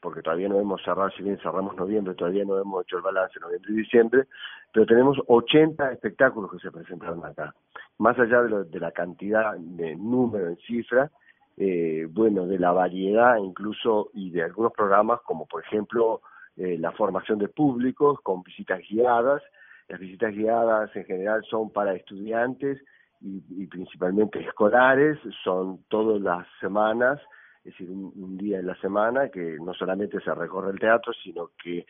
porque 0.00 0.22
todavía 0.22 0.48
no 0.48 0.58
hemos 0.58 0.82
cerrado, 0.82 1.10
si 1.10 1.22
bien 1.22 1.38
cerramos 1.38 1.76
noviembre, 1.76 2.14
todavía 2.14 2.44
no 2.44 2.58
hemos 2.58 2.84
hecho 2.84 2.96
el 2.96 3.02
balance 3.02 3.38
noviembre 3.40 3.72
y 3.72 3.76
diciembre, 3.76 4.24
pero 4.72 4.86
tenemos 4.86 5.18
80 5.26 5.92
espectáculos 5.92 6.50
que 6.50 6.58
se 6.58 6.70
presentaron 6.70 7.24
acá. 7.24 7.54
Más 7.98 8.18
allá 8.18 8.42
de, 8.42 8.48
lo, 8.48 8.64
de 8.64 8.80
la 8.80 8.92
cantidad 8.92 9.56
de 9.56 9.94
número 9.96 10.48
en 10.48 10.56
cifra, 10.58 11.10
eh, 11.56 12.06
bueno, 12.10 12.46
de 12.46 12.58
la 12.58 12.72
variedad 12.72 13.38
incluso 13.38 14.10
y 14.12 14.30
de 14.30 14.42
algunos 14.42 14.72
programas 14.72 15.22
como 15.22 15.46
por 15.46 15.64
ejemplo 15.64 16.20
eh, 16.56 16.76
la 16.78 16.92
formación 16.92 17.38
de 17.38 17.48
públicos 17.48 18.20
con 18.22 18.42
visitas 18.42 18.80
guiadas. 18.88 19.42
Las 19.88 20.00
visitas 20.00 20.34
guiadas 20.34 20.94
en 20.96 21.04
general 21.04 21.42
son 21.48 21.70
para 21.70 21.94
estudiantes 21.94 22.82
y, 23.20 23.66
principalmente 23.66 24.40
escolares, 24.40 25.18
son 25.42 25.84
todas 25.88 26.20
las 26.20 26.46
semanas, 26.60 27.20
es 27.64 27.72
decir, 27.72 27.90
un, 27.90 28.12
un, 28.14 28.36
día 28.36 28.58
en 28.58 28.66
la 28.66 28.76
semana 28.76 29.28
que 29.30 29.56
no 29.60 29.72
solamente 29.74 30.20
se 30.20 30.34
recorre 30.34 30.72
el 30.72 30.78
teatro, 30.78 31.12
sino 31.24 31.50
que 31.62 31.86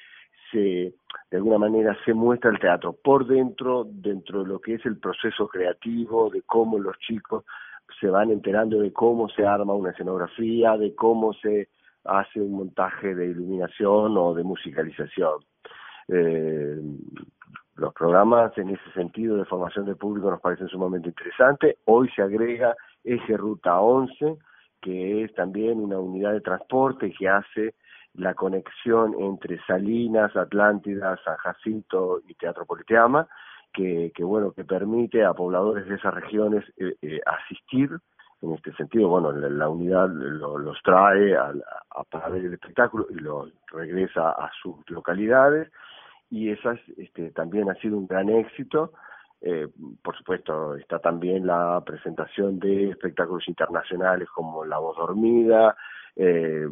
se, 0.51 0.95
de 1.31 1.37
alguna 1.37 1.59
manera 1.59 1.97
se 2.05 2.15
muestra 2.15 2.51
el 2.51 2.59
teatro 2.59 2.93
por 2.93 3.27
dentro, 3.27 3.85
dentro 3.89 4.43
de 4.43 4.49
lo 4.49 4.61
que 4.61 4.75
es 4.75 4.87
el 4.87 4.99
proceso 4.99 5.49
creativo, 5.49 6.31
de 6.31 6.43
cómo 6.43 6.79
los 6.79 6.99
chicos 6.99 7.45
se 8.01 8.09
van 8.09 8.31
enterando 8.31 8.81
de 8.81 8.93
cómo 8.93 9.29
se 9.29 9.47
arma 9.47 9.75
una 9.75 9.91
escenografía, 9.91 10.77
de 10.77 10.95
cómo 10.95 11.33
se 11.35 11.69
hace 12.05 12.41
un 12.41 12.53
montaje 12.53 13.15
de 13.15 13.27
iluminación 13.27 14.17
o 14.17 14.35
de 14.35 14.43
musicalización. 14.43 15.41
Eh, 16.09 16.81
los 17.77 17.93
programas 17.93 18.57
en 18.59 18.71
ese 18.71 18.91
sentido 18.95 19.37
de 19.37 19.45
formación 19.45 19.85
de 19.85 19.95
público 19.95 20.31
nos 20.31 20.41
parecen 20.41 20.69
sumamente 20.69 21.09
interesantes. 21.09 21.77
Hoy 21.85 22.09
se 22.15 22.23
agrega 22.23 22.75
Eje 23.05 23.37
Ruta 23.37 23.81
11, 23.81 24.37
que 24.81 25.25
es 25.25 25.35
también 25.35 25.81
una 25.81 25.99
unidad 25.99 26.33
de 26.33 26.41
transporte 26.41 27.13
que 27.13 27.29
hace 27.29 27.75
la 28.15 28.35
conexión 28.35 29.15
entre 29.21 29.61
Salinas, 29.67 30.35
Atlántida, 30.37 31.19
San 31.23 31.37
Jacinto 31.37 32.21
y 32.27 32.35
Teatro 32.35 32.65
Politeama, 32.65 33.29
que, 33.73 34.11
que 34.15 34.25
bueno, 34.25 34.53
que 34.53 34.65
permite 34.65 35.23
a 35.23 35.35
pobladores 35.35 35.87
de 35.87 35.97
esas 35.97 36.15
regiones 36.15 36.65
eh, 36.79 36.95
eh, 37.03 37.21
asistir 37.27 37.91
en 38.43 38.53
este 38.53 38.73
sentido, 38.75 39.09
bueno, 39.09 39.33
la, 39.33 39.49
la 39.49 39.69
unidad 39.69 40.09
lo, 40.09 40.59
los 40.59 40.81
trae 40.83 41.37
a, 41.37 41.53
a, 41.91 42.05
para 42.05 42.29
ver 42.29 42.45
el 42.45 42.55
espectáculo 42.55 43.07
y 43.11 43.15
los 43.15 43.51
regresa 43.71 44.31
a 44.31 44.51
sus 44.63 44.77
localidades 44.91 45.71
y 46.31 46.51
esas 46.51 46.79
este, 46.97 47.31
también 47.31 47.71
ha 47.71 47.75
sido 47.77 47.97
un 47.97 48.07
gran 48.07 48.29
éxito. 48.29 48.93
Eh, 49.41 49.69
por 50.03 50.17
supuesto, 50.17 50.75
está 50.77 50.99
también 50.99 51.47
la 51.47 51.83
presentación 51.85 52.59
de 52.59 52.91
espectáculos 52.91 53.47
internacionales 53.49 54.29
como 54.35 54.65
La 54.65 54.79
Voz 54.79 54.97
Dormida, 54.97 55.77
eh, 56.17 56.67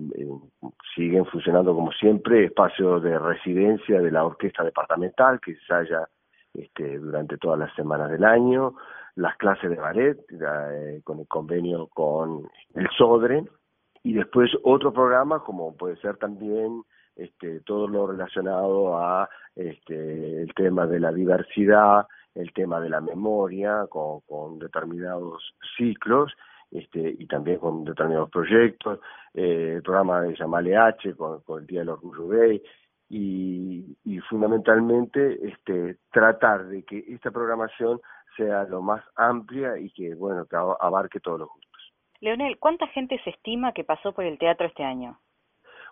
siguen 0.95 1.27
funcionando 1.27 1.75
como 1.75 1.93
siempre 1.93 2.47
espacios 2.47 3.03
de 3.03 3.19
residencia 3.19 4.01
de 4.01 4.11
la 4.11 4.25
orquesta 4.25 4.65
departamental 4.65 5.39
que 5.41 5.55
se 5.57 5.75
halla 5.75 6.09
este, 6.55 6.99
durante 6.99 7.37
todas 7.37 7.59
las 7.59 7.75
semanas 7.75 8.11
del 8.11 8.25
año, 8.25 8.75
las 9.17 9.37
clases 9.37 9.69
de 9.69 9.77
ballet 9.77 10.19
eh, 10.31 11.03
con 11.05 11.21
el 11.21 11.29
convenio 11.29 11.89
con 11.89 12.49
el 12.75 12.89
SODRE 12.97 13.45
y 14.03 14.15
después 14.15 14.51
otro 14.63 14.93
programa 14.93 15.41
como 15.41 15.77
puede 15.77 15.97
ser 15.97 16.17
también 16.17 16.83
este, 17.17 17.61
todo 17.61 17.89
lo 17.89 18.07
relacionado 18.07 18.99
a 18.99 19.29
este, 19.55 20.43
el 20.43 20.53
tema 20.55 20.87
de 20.87 21.01
la 21.01 21.13
diversidad, 21.13 22.07
el 22.35 22.53
tema 22.53 22.81
de 22.81 22.89
la 22.89 23.01
memoria 23.01 23.87
con, 23.89 24.21
con 24.23 24.59
determinados 24.59 25.55
ciclos 25.77 26.33
este, 26.71 27.15
y 27.19 27.27
también 27.27 27.59
con 27.59 27.85
determinados 27.85 28.31
proyectos, 28.31 28.99
eh, 29.33 29.75
el 29.77 29.83
programa 29.83 30.23
de 30.23 30.35
Llamale 30.35 30.77
H 30.77 31.15
con, 31.15 31.41
el 31.61 31.67
Día 31.67 31.81
del 31.81 31.91
Orgullo 31.91 32.29
Gay, 32.29 32.63
y, 33.09 33.97
y 34.05 34.19
fundamentalmente 34.21 35.39
este, 35.47 35.99
tratar 36.11 36.67
de 36.67 36.83
que 36.83 37.05
esta 37.09 37.31
programación 37.31 38.01
sea 38.37 38.65
lo 38.65 38.83
más 38.83 39.05
amplia 39.15 39.79
y 39.79 39.91
que 39.91 40.15
bueno 40.17 40.47
que 40.47 40.57
abarque 40.57 41.21
todos 41.21 41.41
los 41.41 41.49
gustos. 41.49 41.93
Leonel, 42.21 42.59
¿cuánta 42.59 42.89
gente 42.89 43.21
se 43.23 43.31
estima 43.31 43.73
que 43.73 43.85
pasó 43.85 44.13
por 44.13 44.25
el 44.25 44.39
teatro 44.39 44.67
este 44.67 44.83
año? 44.83 45.21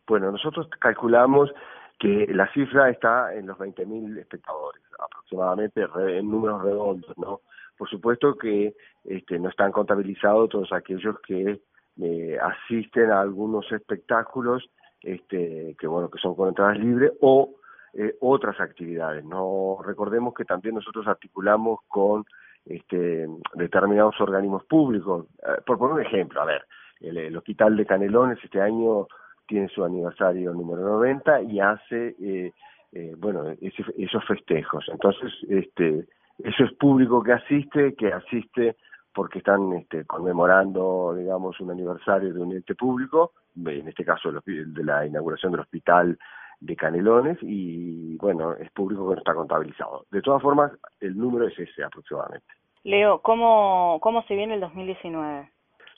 Bueno, 0.07 0.33
nosotros 0.33 0.69
calculamos 0.81 1.53
que 1.99 2.27
la 2.31 2.51
cifra 2.53 2.91
está 2.91 3.35
en 3.35 3.47
los 3.47 3.57
20.000 3.59 4.19
espectadores, 4.19 4.83
aproximadamente 4.99 5.87
en 6.09 6.31
números 6.31 6.63
redondos, 6.63 7.17
¿no? 7.17 7.41
Por 7.79 7.89
supuesto 7.89 8.37
que 8.37 8.75
este, 9.05 9.39
no 9.39 9.49
están 9.49 9.73
contabilizados 9.73 10.51
todos 10.51 10.73
aquellos 10.73 11.21
que 11.21 11.61
eh, 12.01 12.39
asisten 12.41 13.11
a 13.11 13.21
algunos 13.21 13.71
espectáculos 13.71 14.69
este, 15.03 15.77
que 15.79 15.87
bueno 15.87 16.11
que 16.11 16.19
son 16.19 16.35
con 16.35 16.49
entradas 16.49 16.79
libres 16.79 17.13
o 17.21 17.55
eh, 17.95 18.17
otras 18.21 18.61
actividades. 18.61 19.25
No 19.25 19.79
recordemos 19.85 20.35
que 20.35 20.45
también 20.45 20.77
nosotros 20.77 21.07
articulamos 21.07 21.81
con 21.89 22.25
este, 22.65 23.29
determinados 23.55 24.21
organismos 24.21 24.65
públicos. 24.65 25.27
Eh, 25.43 25.61
por 25.67 25.79
poner 25.79 25.95
un 25.95 26.03
ejemplo, 26.03 26.41
a 26.41 26.47
ver, 26.47 26.65
el, 27.01 27.17
el, 27.17 27.37
Hospital 27.37 27.77
de 27.77 27.87
Canelones 27.87 28.39
este 28.43 28.61
año 28.61 29.07
tiene 29.53 29.69
su 29.69 29.85
aniversario 29.85 30.55
número 30.55 30.81
90 30.83 31.43
y 31.43 31.61
hace, 31.61 32.17
eh, 32.19 32.53
eh, 32.93 33.15
bueno, 33.19 33.51
ese, 33.61 33.85
esos 33.99 34.25
festejos. 34.25 34.89
Entonces, 34.91 35.31
este, 35.47 36.07
eso 36.39 36.65
es 36.65 36.73
público 36.79 37.23
que 37.23 37.33
asiste, 37.33 37.95
que 37.95 38.11
asiste 38.15 38.77
porque 39.13 39.41
están 39.41 39.75
este, 39.75 40.07
conmemorando, 40.07 41.15
digamos, 41.15 41.61
un 41.61 41.71
aniversario 41.71 42.33
de 42.33 42.41
un 42.41 42.53
ente 42.53 42.75
público, 42.75 43.33
en 43.55 43.87
este 43.89 44.07
caso 44.07 44.33
de 44.33 44.85
la 44.85 45.05
inauguración 45.05 45.53
del 45.53 45.61
hospital 45.61 46.19
de 46.61 46.75
Canelones, 46.75 47.37
y 47.43 48.17
bueno, 48.17 48.55
es 48.55 48.71
público 48.71 49.07
que 49.07 49.17
no 49.17 49.19
está 49.19 49.35
contabilizado. 49.35 50.07
De 50.11 50.23
todas 50.23 50.41
formas, 50.41 50.73
el 51.01 51.15
número 51.15 51.47
es 51.47 51.59
ese 51.59 51.85
aproximadamente. 51.85 52.47
Leo, 52.85 53.21
¿cómo, 53.21 53.99
cómo 54.01 54.23
se 54.23 54.35
viene 54.35 54.55
el 54.55 54.61
2019? 54.61 55.51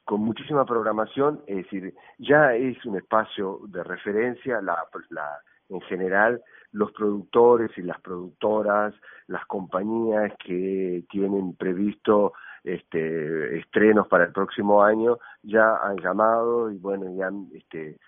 Con 0.05 0.21
muchísima 0.21 0.65
programación, 0.65 1.43
es 1.47 1.57
decir, 1.57 1.95
ya 2.19 2.55
es 2.55 2.85
un 2.85 2.97
espacio 2.97 3.61
de 3.69 3.83
referencia, 3.83 4.61
la, 4.61 4.87
la 5.11 5.41
en 5.69 5.81
general, 5.83 6.43
los 6.73 6.93
productores 6.93 7.71
y 7.79 7.83
las 7.83 8.01
productoras, 8.01 8.95
las 9.29 9.45
compañías 9.47 10.33
que 10.45 11.05
tienen 11.09 11.55
previsto 11.57 12.35
este, 12.65 13.59
estrenos 13.59 14.09
para 14.09 14.25
el 14.25 14.33
próximo 14.33 14.83
año 14.83 15.19
ya 15.43 15.77
han 15.77 15.97
llamado 15.99 16.71
y 16.71 16.79
bueno, 16.79 17.07
ya 17.17 17.29
han 17.29 17.49
este, 17.55 17.99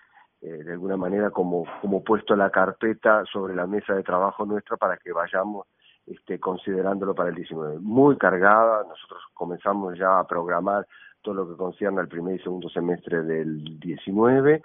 eh, 0.41 0.63
de 0.63 0.71
alguna 0.73 0.97
manera 0.97 1.31
como, 1.31 1.65
como 1.81 2.03
puesto 2.03 2.35
la 2.35 2.49
carpeta 2.49 3.23
sobre 3.25 3.55
la 3.55 3.65
mesa 3.65 3.93
de 3.93 4.03
trabajo 4.03 4.45
nuestra 4.45 4.77
para 4.77 4.97
que 4.97 5.11
vayamos 5.11 5.67
este, 6.07 6.39
considerándolo 6.39 7.13
para 7.13 7.29
el 7.29 7.35
19. 7.35 7.79
Muy 7.79 8.17
cargada, 8.17 8.83
nosotros 8.87 9.21
comenzamos 9.33 9.97
ya 9.97 10.19
a 10.19 10.27
programar 10.27 10.87
todo 11.21 11.35
lo 11.35 11.49
que 11.49 11.57
concierne 11.57 11.99
al 11.99 12.07
primer 12.07 12.35
y 12.35 12.43
segundo 12.43 12.69
semestre 12.69 13.23
del 13.23 13.79
19 13.79 14.61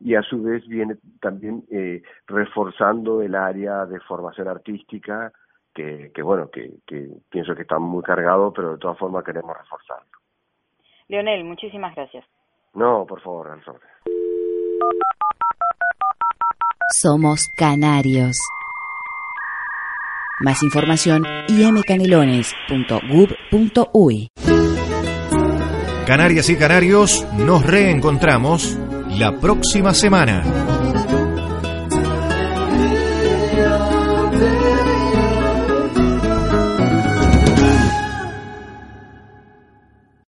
y 0.00 0.14
a 0.14 0.22
su 0.22 0.42
vez 0.42 0.66
viene 0.66 0.96
también 1.20 1.64
eh, 1.70 2.02
reforzando 2.26 3.22
el 3.22 3.34
área 3.34 3.86
de 3.86 3.98
formación 4.00 4.48
artística 4.48 5.32
que, 5.74 6.10
que 6.14 6.22
bueno, 6.22 6.50
que, 6.50 6.70
que 6.86 7.08
pienso 7.30 7.54
que 7.54 7.62
está 7.62 7.78
muy 7.78 8.02
cargado, 8.02 8.52
pero 8.52 8.72
de 8.72 8.78
todas 8.78 8.98
formas 8.98 9.24
queremos 9.24 9.56
reforzarlo. 9.56 10.06
Leonel, 11.08 11.44
muchísimas 11.44 11.94
gracias. 11.94 12.24
No, 12.74 13.06
por 13.06 13.20
favor, 13.20 13.48
al. 13.50 13.62
Somos 16.90 17.48
Canarios. 17.56 18.38
Más 20.40 20.62
información 20.62 21.24
imcanelones.gub.uy. 21.48 24.30
Canarias 26.06 26.50
y 26.50 26.56
canarios, 26.56 27.26
nos 27.38 27.64
reencontramos 27.64 28.76
la 29.08 29.40
próxima 29.40 29.94
semana. 29.94 30.44